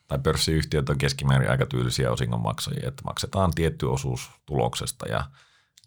[0.08, 5.24] tai pörssiyhtiöt on keskimäärin aika tyylisiä osingonmaksajia, että maksetaan tietty osuus tuloksesta ja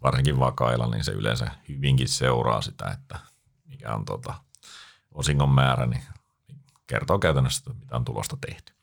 [0.04, 3.20] varsinkin vakailla, niin se yleensä hyvinkin seuraa sitä, että
[3.66, 4.34] mikä on tota
[5.12, 6.04] osingon määrä, niin
[6.88, 8.74] kertoo käytännössä, mitä on tulosta tehty.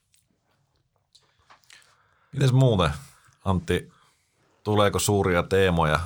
[2.33, 2.91] Mites muuten,
[3.45, 3.93] Antti,
[4.64, 6.01] tuleeko suuria teemoja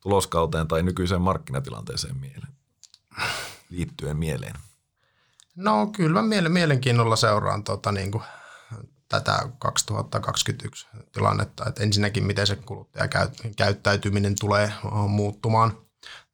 [0.00, 2.52] tuloskauteen tai nykyiseen markkinatilanteeseen mieleen,
[3.70, 4.54] liittyen mieleen?
[5.56, 8.24] No kyllä mä mielenkiinnolla seuraan tuota, niin kuin,
[9.08, 14.72] tätä 2021 tilannetta, että ensinnäkin miten se kuluttajakäyttäytyminen tulee
[15.08, 15.78] muuttumaan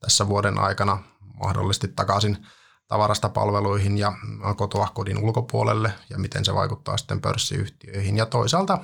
[0.00, 1.02] tässä vuoden aikana
[1.40, 2.38] mahdollisesti takaisin–
[2.88, 4.12] tavarasta palveluihin ja
[4.56, 8.16] kotoa kodin ulkopuolelle ja miten se vaikuttaa sitten pörssiyhtiöihin.
[8.16, 8.78] Ja toisaalta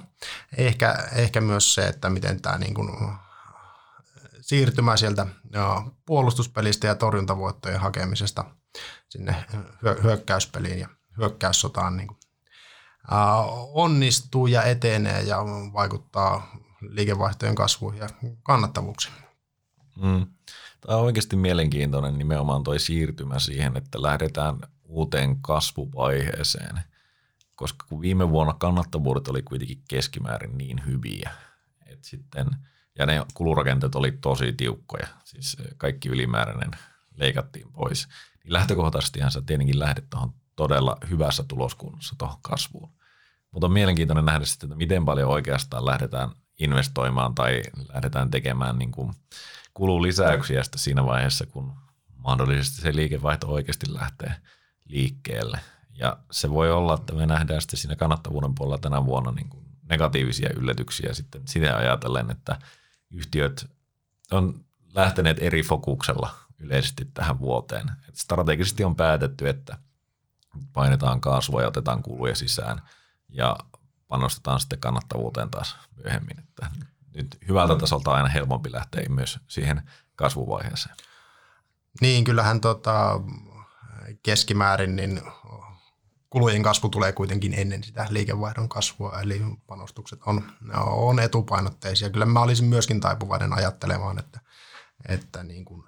[0.57, 2.90] ehkä, ehkä myös se, että miten tämä niin kuin
[4.40, 5.26] siirtymä sieltä
[6.07, 8.44] puolustuspelistä ja torjuntavoittojen hakemisesta
[9.09, 9.44] sinne
[10.02, 10.88] hyökkäyspeliin ja
[11.18, 12.18] hyökkäyssotaan niin kuin,
[13.72, 15.38] onnistuu ja etenee ja
[15.72, 18.09] vaikuttaa liikevaihtojen kasvuun ja
[18.42, 19.14] kannattavuuksiin.
[19.96, 20.26] Mm.
[20.87, 26.80] Tämä on oikeasti mielenkiintoinen nimenomaan tuo siirtymä siihen, että lähdetään uuteen kasvuvaiheeseen,
[27.55, 31.30] koska kun viime vuonna kannattavuudet oli kuitenkin keskimäärin niin hyviä,
[31.87, 32.47] että sitten,
[32.99, 36.70] ja ne kulurakenteet oli tosi tiukkoja, siis kaikki ylimääräinen
[37.16, 38.09] leikattiin pois,
[38.45, 42.93] niin lähtökohtaisestihan sä tietenkin lähdet tuohon todella hyvässä tuloskunnossa tuohon kasvuun.
[43.51, 48.92] Mutta on mielenkiintoinen nähdä sitten, että miten paljon oikeastaan lähdetään investoimaan tai lähdetään tekemään niin
[48.92, 49.12] kuin
[50.02, 51.72] lisäyksiä sitten siinä vaiheessa, kun
[52.16, 54.34] mahdollisesti se liikevaihto oikeasti lähtee
[54.84, 55.61] liikkeelle.
[55.94, 59.64] Ja se voi olla, että me nähdään sitten siinä kannattavuuden puolella tänä vuonna niin kuin
[59.88, 62.59] negatiivisia yllätyksiä sitten sitä ajatellen, että
[63.11, 63.70] yhtiöt
[64.30, 67.90] on lähteneet eri fokuksella yleisesti tähän vuoteen.
[68.09, 69.78] Et strategisesti on päätetty, että
[70.72, 72.82] painetaan kasvua ja otetaan kuluja sisään
[73.28, 73.57] ja
[74.14, 76.38] panostetaan sitten kannattavuuteen taas myöhemmin.
[76.38, 76.70] Että
[77.14, 79.82] nyt hyvältä tasolta aina helpompi lähteä myös siihen
[80.16, 80.96] kasvuvaiheeseen.
[82.00, 83.20] Niin, kyllähän tota,
[84.22, 85.22] keskimäärin niin
[86.30, 90.52] kulujen kasvu tulee kuitenkin ennen sitä liikevaihdon kasvua, eli panostukset on,
[90.86, 92.10] on etupainotteisia.
[92.10, 94.40] Kyllä mä olisin myöskin taipuvainen ajattelemaan, että,
[95.08, 95.84] että niin kuin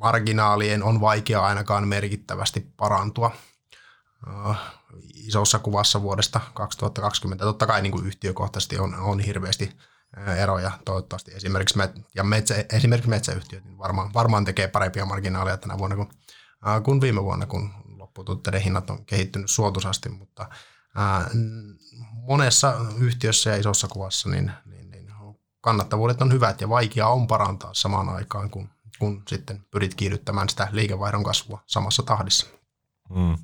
[0.00, 3.30] marginaalien on vaikea ainakaan merkittävästi parantua
[5.26, 7.44] isossa kuvassa vuodesta 2020.
[7.44, 9.76] Totta kai niin kuin yhtiökohtaisesti on, on hirveästi
[10.36, 11.34] eroja toivottavasti.
[11.34, 16.08] Esimerkiksi, met, ja metsä, esimerkiksi metsäyhtiöt niin varmaan, varmaan tekee parempia marginaaleja tänä vuonna kuin,
[16.84, 20.48] kuin viime vuonna, kun lopputuotteiden hinnat on kehittynyt suotuisasti, mutta
[20.94, 21.30] ää,
[22.12, 25.10] monessa yhtiössä ja isossa kuvassa niin, niin, niin
[25.60, 28.68] kannattavuudet on hyvät ja vaikea on parantaa samaan aikaan, kun,
[28.98, 32.46] kun sitten pyrit kiihdyttämään sitä liikevaihdon kasvua samassa tahdissa.
[33.10, 33.36] Mm.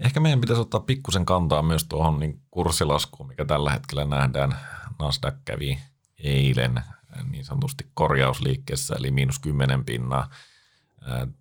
[0.00, 4.56] Ehkä meidän pitäisi ottaa pikkusen kantaa myös tuohon niin kurssilaskuun, mikä tällä hetkellä nähdään.
[4.98, 5.78] Nasdaq kävi
[6.18, 6.82] eilen
[7.30, 10.30] niin sanotusti korjausliikkeessä, eli miinus 10 pinnaa.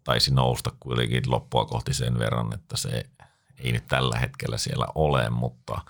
[0.03, 3.09] Taisi nousta kuitenkin loppua kohti sen verran, että se
[3.57, 5.81] ei nyt tällä hetkellä siellä ole, mutta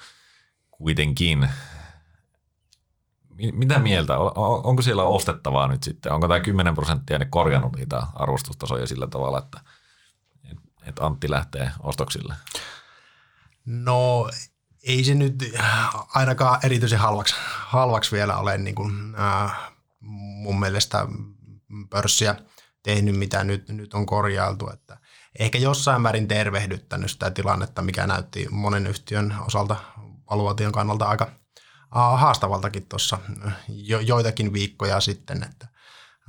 [0.72, 1.50] kuitenkin
[3.52, 4.18] mitä mieltä?
[4.64, 6.12] Onko siellä ostettavaa nyt sitten?
[6.12, 9.62] Onko tämä 10 prosenttia ne korjannut niitä arvostustasoja sillä tavalla, että
[10.88, 12.36] että Antti lähtee ostoksille?
[13.66, 14.30] No
[14.84, 15.36] ei se nyt
[16.16, 17.36] ainakaan erityisen halvaksi,
[17.66, 21.08] halvaksi vielä ole niin kuin, äh, mun mielestä
[21.90, 22.36] pörssiä
[22.84, 24.70] tehnyt, mitä nyt, nyt on korjailtu.
[24.74, 24.98] Että
[25.40, 29.76] ehkä jossain määrin tervehdyttänyt sitä tilannetta, mikä näytti monen yhtiön osalta
[30.30, 33.18] valuation kannalta aika äh, haastavaltakin tuossa
[33.68, 35.44] jo, joitakin viikkoja sitten.
[35.44, 35.68] Että,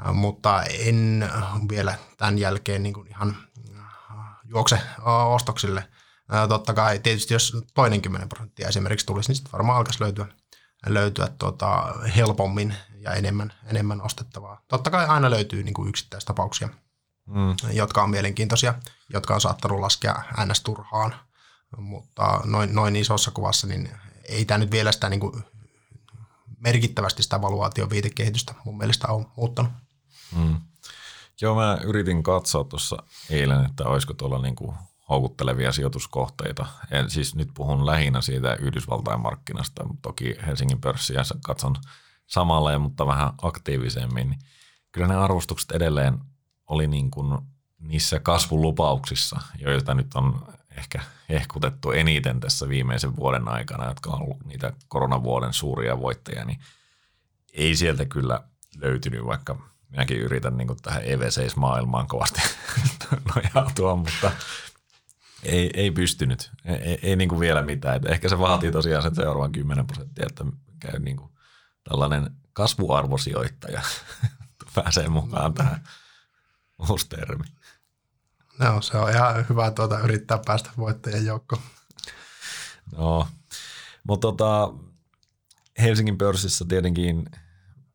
[0.06, 1.30] äh, mutta en
[1.70, 3.36] vielä tämän jälkeen niin kuin ihan
[4.48, 4.80] juokse
[5.34, 5.88] ostoksille.
[6.48, 10.26] Totta kai tietysti jos toinen 10 prosenttia esimerkiksi tulisi, niin sitten varmaan alkaisi löytyä,
[10.86, 14.62] löytyä tuota helpommin ja enemmän, enemmän ostettavaa.
[14.68, 16.68] Totta kai aina löytyy niin kuin yksittäistapauksia,
[17.26, 17.56] mm.
[17.72, 18.74] jotka on mielenkiintoisia,
[19.12, 20.60] jotka on saattanut laskea ns.
[20.60, 21.14] turhaan,
[21.76, 23.90] mutta noin, noin isossa kuvassa niin
[24.24, 25.44] ei tämä nyt vielä sitä niin kuin
[26.58, 29.72] merkittävästi sitä valuaation viitekehitystä mun mielestä on muuttanut.
[30.36, 30.60] Mm.
[31.40, 34.74] Joo, mä yritin katsoa tuossa eilen, että olisiko tuolla niin kuin
[35.08, 36.66] houkuttelevia sijoituskohteita.
[36.90, 41.76] En, siis nyt puhun lähinnä siitä Yhdysvaltain markkinasta, toki Helsingin pörssiä katson
[42.26, 44.38] samalla, mutta vähän aktiivisemmin.
[44.92, 46.18] Kyllä ne arvostukset edelleen
[46.66, 47.38] oli niin kuin
[47.78, 54.44] niissä kasvulupauksissa, joita nyt on ehkä ehkutettu eniten tässä viimeisen vuoden aikana, jotka on ollut
[54.44, 56.58] niitä koronavuoden suuria voittajia, niin
[57.52, 58.40] ei sieltä kyllä
[58.76, 59.56] löytynyt, vaikka
[59.90, 62.40] minäkin yritän niin kuin tähän EV7-maailmaan kovasti
[63.34, 64.30] nojautua, mutta
[65.42, 66.50] ei, ei pystynyt.
[66.64, 67.96] Ei, ei, ei niin kuin vielä mitään.
[67.96, 70.44] Et ehkä se vaatii tosiaan sen seuraavan 10 prosenttia, että
[70.80, 71.30] käy niin kuin
[71.88, 73.82] tällainen kasvuarvosijoittaja
[74.74, 75.84] pääsee mukaan tähän
[76.88, 77.44] uusi termi.
[78.58, 81.62] No, se on ihan hyvä tuota, yrittää päästä voittajien joukkoon.
[82.96, 83.28] No,
[84.04, 84.72] mutta tota,
[85.78, 87.24] Helsingin pörssissä tietenkin–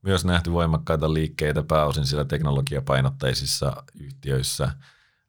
[0.04, 4.72] myös nähty voimakkaita liikkeitä pääosin siellä teknologiapainotteisissa yhtiöissä,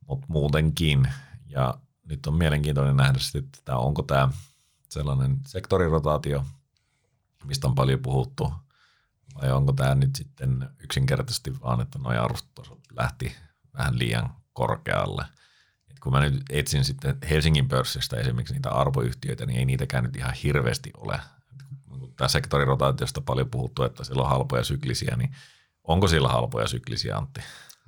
[0.07, 1.09] mutta muutenkin.
[1.47, 4.29] Ja nyt on mielenkiintoinen nähdä sitten, että onko tämä
[4.89, 6.45] sellainen sektorirotaatio,
[7.45, 8.53] mistä on paljon puhuttu,
[9.43, 13.37] vai onko tämä nyt sitten yksinkertaisesti vaan, että nuo arvostustasot lähti
[13.75, 15.25] vähän liian korkealle.
[15.91, 20.17] Et kun mä nyt etsin sitten Helsingin pörssistä esimerkiksi niitä arvoyhtiöitä, niin ei niitäkään nyt
[20.17, 21.21] ihan hirveästi ole
[22.17, 25.37] tämä sektorirotaatiosta paljon puhuttu, että sillä on halpoja syklisiä, niin
[25.85, 27.41] onko sillä halpoja syklisiä, Antti?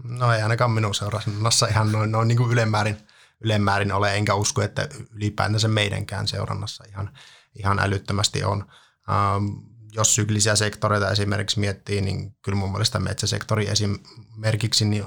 [0.05, 2.97] No ei ainakaan minun seurannassa ihan noin, noin niin kuin ylemmäärin,
[3.41, 7.11] ylemmäärin ole, enkä usko, että ylipäätänsä meidänkään seurannassa ihan,
[7.59, 8.67] ihan älyttömästi on.
[9.11, 9.47] Ähm,
[9.93, 15.05] jos syklisiä sektoreita esimerkiksi miettii, niin kyllä mun mielestä metsäsektori esimerkiksi niin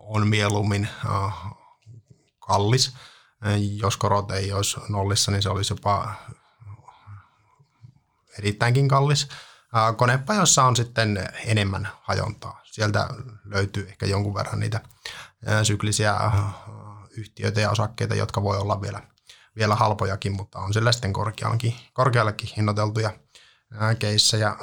[0.00, 1.32] on mieluummin äh,
[2.38, 2.94] kallis.
[3.80, 6.14] Jos korot ei olisi nollissa, niin se olisi jopa
[8.38, 9.28] erittäinkin kallis.
[9.96, 12.60] Konepajoissa on sitten enemmän hajontaa.
[12.64, 13.08] Sieltä
[13.44, 14.80] löytyy ehkä jonkun verran niitä
[15.62, 16.14] syklisiä
[17.16, 19.00] yhtiöitä ja osakkeita, jotka voi olla vielä,
[19.56, 23.10] vielä halpojakin, mutta on sillä sitten korkeallekin, korkeallekin hinnoiteltuja
[23.98, 24.56] keissejä.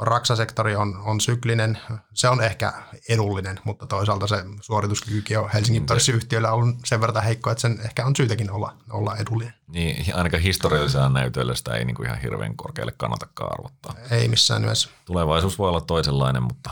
[0.00, 1.78] Raksasektori on, on syklinen,
[2.14, 2.72] se on ehkä
[3.08, 7.80] edullinen, mutta toisaalta se suorituskykykin on Helsingin mm, pörssiyhtiöllä on sen verran heikko, että sen
[7.84, 9.54] ehkä on syytäkin olla, olla edullinen.
[9.68, 13.94] Niin, ainakaan historiallisella näytöllä sitä ei niin kuin ihan hirveän korkealle kannatakaan arvottaa.
[14.10, 14.88] Ei missään nimessä.
[15.04, 16.70] Tulevaisuus voi olla toisenlainen, mutta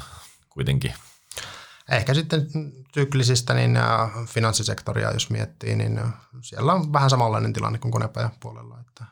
[0.50, 0.94] kuitenkin.
[1.90, 2.48] Ehkä sitten
[2.94, 3.78] syklisistä niin
[4.26, 6.00] finanssisektoria, jos miettii, niin
[6.40, 9.04] siellä on vähän samanlainen tilanne kuin konepajan puolella, että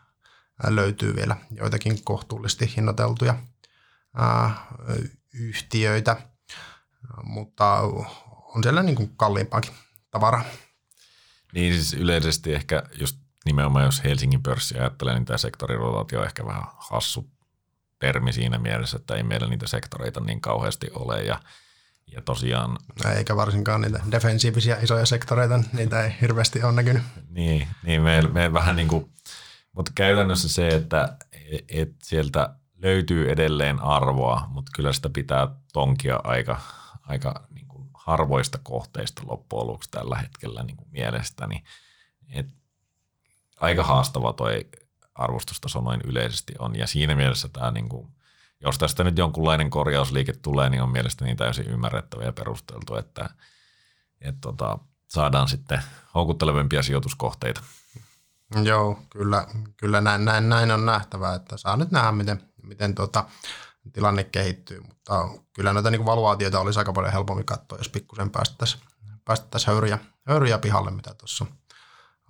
[0.66, 3.34] löytyy vielä joitakin kohtuullisesti hinnoiteltuja
[5.34, 6.16] yhtiöitä,
[7.22, 7.74] mutta
[8.54, 9.72] on siellä niin kuin kalliimpaakin
[10.10, 10.44] tavaraa.
[11.54, 16.46] Niin siis yleisesti ehkä just nimenomaan jos Helsingin pörssi ajattelee, niin tämä sektorirotaatio on ehkä
[16.46, 17.30] vähän hassu
[17.98, 21.40] termi siinä mielessä, että ei meillä niitä sektoreita niin kauheasti ole ja,
[22.12, 22.78] Ja tosiaan...
[23.16, 27.02] Eikä varsinkaan niitä defensiivisiä isoja sektoreita, niitä ei hirveästi ole näkynyt.
[27.28, 29.12] Niin, niin me, me vähän niin kuin,
[29.72, 31.16] mutta käytännössä se, että
[31.68, 36.60] et sieltä löytyy edelleen arvoa, mutta kyllä sitä pitää tonkia aika,
[37.02, 41.64] aika niin kuin harvoista kohteista loppujen lopuksi tällä hetkellä niin kuin mielestäni.
[42.28, 42.46] Et
[43.60, 44.68] aika haastava toi
[45.14, 48.08] arvostustaso noin yleisesti on, ja siinä mielessä tämä niin kuin,
[48.60, 53.30] jos tästä nyt jonkunlainen korjausliike tulee, niin on mielestäni täysin ymmärrettävä ja perusteltu, että,
[54.20, 55.82] että tota, saadaan sitten
[56.14, 57.62] houkuttelevimpia sijoituskohteita.
[58.64, 59.46] Joo, kyllä,
[59.76, 63.24] kyllä näin, näin, näin on nähtävää, että saa nyt nähdä, miten, miten tuota,
[63.92, 68.82] tilanne kehittyy, mutta kyllä noita niin valuaatioita olisi aika paljon helpommin katsoa, jos pikkusen päästäisiin
[69.24, 71.46] päästäisi höyryjä, höyryjä pihalle, mitä tuossa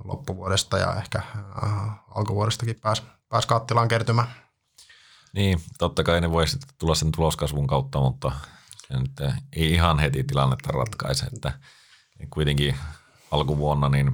[0.04, 1.72] loppuvuodesta ja ehkä äh,
[2.14, 4.28] alkuvuodestakin pääsi pääs kattilaan kertymään.
[5.32, 8.32] Niin, totta kai ne voi sitten tulla sen tuloskasvun kautta, mutta
[8.88, 9.20] se nyt
[9.52, 11.52] ei ihan heti tilannetta ratkaise, että
[12.30, 12.76] kuitenkin
[13.30, 14.12] alkuvuonna niin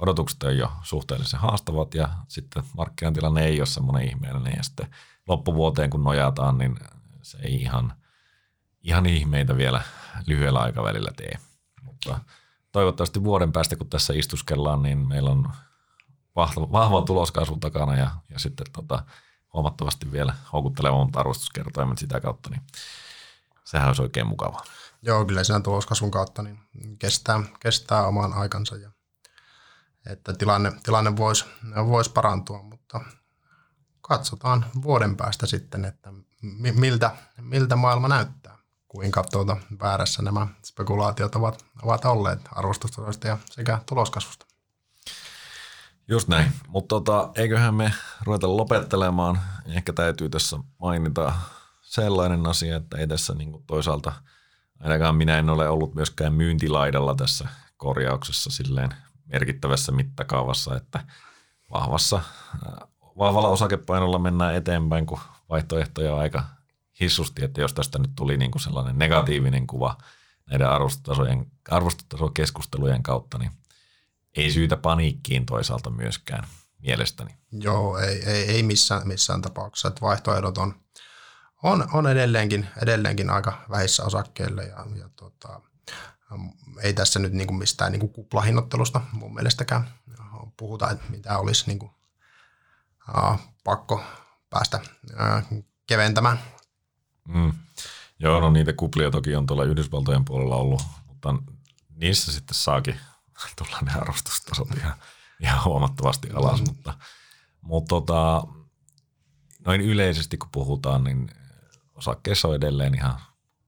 [0.00, 4.86] odotukset on jo suhteellisen haastavat ja sitten markkinatilanne ei ole semmoinen ihmeellinen ja sitten
[5.28, 6.78] loppuvuoteen kun nojataan, niin
[7.22, 7.92] se ei ihan,
[8.82, 9.82] ihan ihmeitä vielä
[10.26, 11.38] lyhyellä aikavälillä tee.
[11.82, 12.20] Mutta
[12.72, 15.48] toivottavasti vuoden päästä, kun tässä istuskellaan, niin meillä on
[16.36, 19.04] vahva, vahva tuloskasvu takana ja, ja sitten tota,
[19.52, 22.62] huomattavasti vielä houkuttelevammat arvostuskertoimet sitä kautta, niin
[23.64, 24.64] sehän olisi oikein mukavaa.
[25.02, 26.58] Joo, kyllä siinä tuloskasvun kautta niin
[26.98, 28.90] kestää, kestää oman aikansa ja
[30.12, 31.44] että tilanne, tilanne voisi
[31.86, 33.00] vois parantua, mutta
[34.00, 36.12] katsotaan vuoden päästä sitten, että
[36.74, 38.58] miltä, miltä maailma näyttää,
[38.88, 44.46] kuinka tuota väärässä nämä spekulaatiot ovat, ovat olleet arvostustasoista ja sekä tuloskasvusta.
[46.08, 47.92] Just näin, mutta tota, eiköhän me
[48.24, 49.40] ruveta lopettelemaan.
[49.66, 51.32] Ehkä täytyy tässä mainita
[51.80, 54.12] sellainen asia, että ei tässä niin toisaalta,
[54.80, 58.90] ainakaan minä en ole ollut myöskään myyntilaidalla tässä korjauksessa silleen
[59.32, 61.04] merkittävässä mittakaavassa, että
[61.70, 62.22] vahvassa,
[63.18, 66.44] vahvalla osakepainolla mennään eteenpäin, kun vaihtoehtoja on aika
[67.00, 69.98] hissusti, että jos tästä nyt tuli niin kuin sellainen negatiivinen kuva
[70.50, 70.68] näiden
[71.70, 73.50] arvostutasokeskustelujen kautta, niin
[74.36, 76.44] ei syytä paniikkiin toisaalta myöskään
[76.78, 77.34] mielestäni.
[77.52, 79.88] Joo, ei, ei, ei missään, missään tapauksessa.
[79.88, 80.74] Että vaihtoehdot on,
[81.62, 85.60] on, on edelleenkin, edelleenkin aika vähissä osakkeille ja, ja tota,
[86.82, 89.90] ei tässä nyt niin kuin mistään niin kuin kuplahinnoittelusta mun mielestäkään
[90.56, 91.92] puhuta, että mitä olisi niin kuin,
[93.16, 94.04] uh, pakko
[94.50, 94.80] päästä
[95.50, 96.40] uh, keventämään.
[97.28, 97.52] Mm.
[98.18, 101.34] Joo, no niitä kuplia toki on tuolla Yhdysvaltojen puolella ollut, mutta
[101.94, 103.00] niissä sitten saakin
[103.58, 104.94] tulla ne arvostustasot ihan,
[105.40, 106.66] ihan huomattavasti alas, mm.
[106.68, 106.94] mutta,
[107.60, 108.42] mutta tota,
[109.66, 111.30] noin yleisesti kun puhutaan, niin
[111.94, 113.20] osakkeessa on edelleen ihan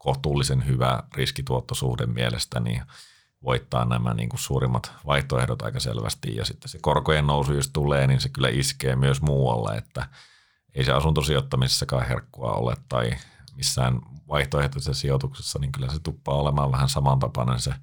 [0.03, 2.71] kohtuullisen hyvä riskituottosuhde mielestäni.
[2.71, 2.83] Niin
[3.43, 8.07] voittaa nämä niin kuin suurimmat vaihtoehdot aika selvästi ja sitten se korkojen nousu, jos tulee,
[8.07, 10.09] niin se kyllä iskee myös muualle, että
[10.75, 13.11] ei se asuntosijoittamisessakaan herkkua ole tai
[13.55, 17.75] missään vaihtoehtoisessa sijoituksessa, niin kyllä se tuppaa olemaan vähän samantapainen se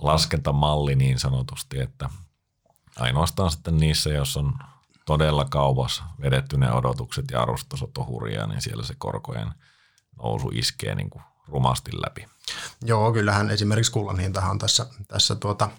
[0.00, 2.10] laskentamalli niin sanotusti, että
[2.96, 4.54] ainoastaan sitten niissä, jos on
[5.06, 9.48] todella kauas vedetty ne odotukset ja arvostusot on hurjaa, niin siellä se korkojen
[10.18, 12.26] nousu iskee niin kuin rumasti läpi.
[12.82, 15.70] Joo, kyllähän esimerkiksi kullan hintahan on tässä, tässä tuota,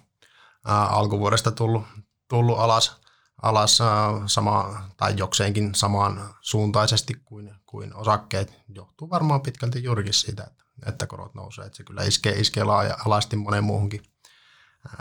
[0.66, 1.84] ää, alkuvuodesta tullut,
[2.28, 3.02] tullut alas,
[3.42, 3.88] alas ää,
[4.26, 8.62] sama, tai jokseenkin samaan suuntaisesti kuin, kuin osakkeet.
[8.70, 11.66] Johtuu varmaan pitkälti juurikin siitä, että, että korot nousee.
[11.66, 14.04] Että se kyllä iskee, iskee laaja-alaisesti monen muuhunkin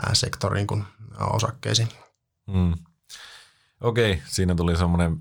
[0.05, 0.83] ää, sektoriin kuin
[1.33, 1.89] osakkeisiin.
[2.51, 2.73] Hmm.
[3.81, 5.17] Okei, siinä tuli semmoinen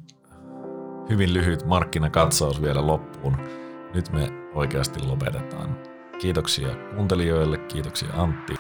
[1.09, 3.64] hyvin lyhyt markkinakatsaus vielä loppuun.
[3.95, 5.79] Nyt me oikeasti lopetetaan.
[6.19, 8.55] Kiitoksia kuuntelijoille, kiitoksia Antti.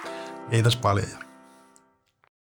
[0.51, 1.34] Kiitos paljon.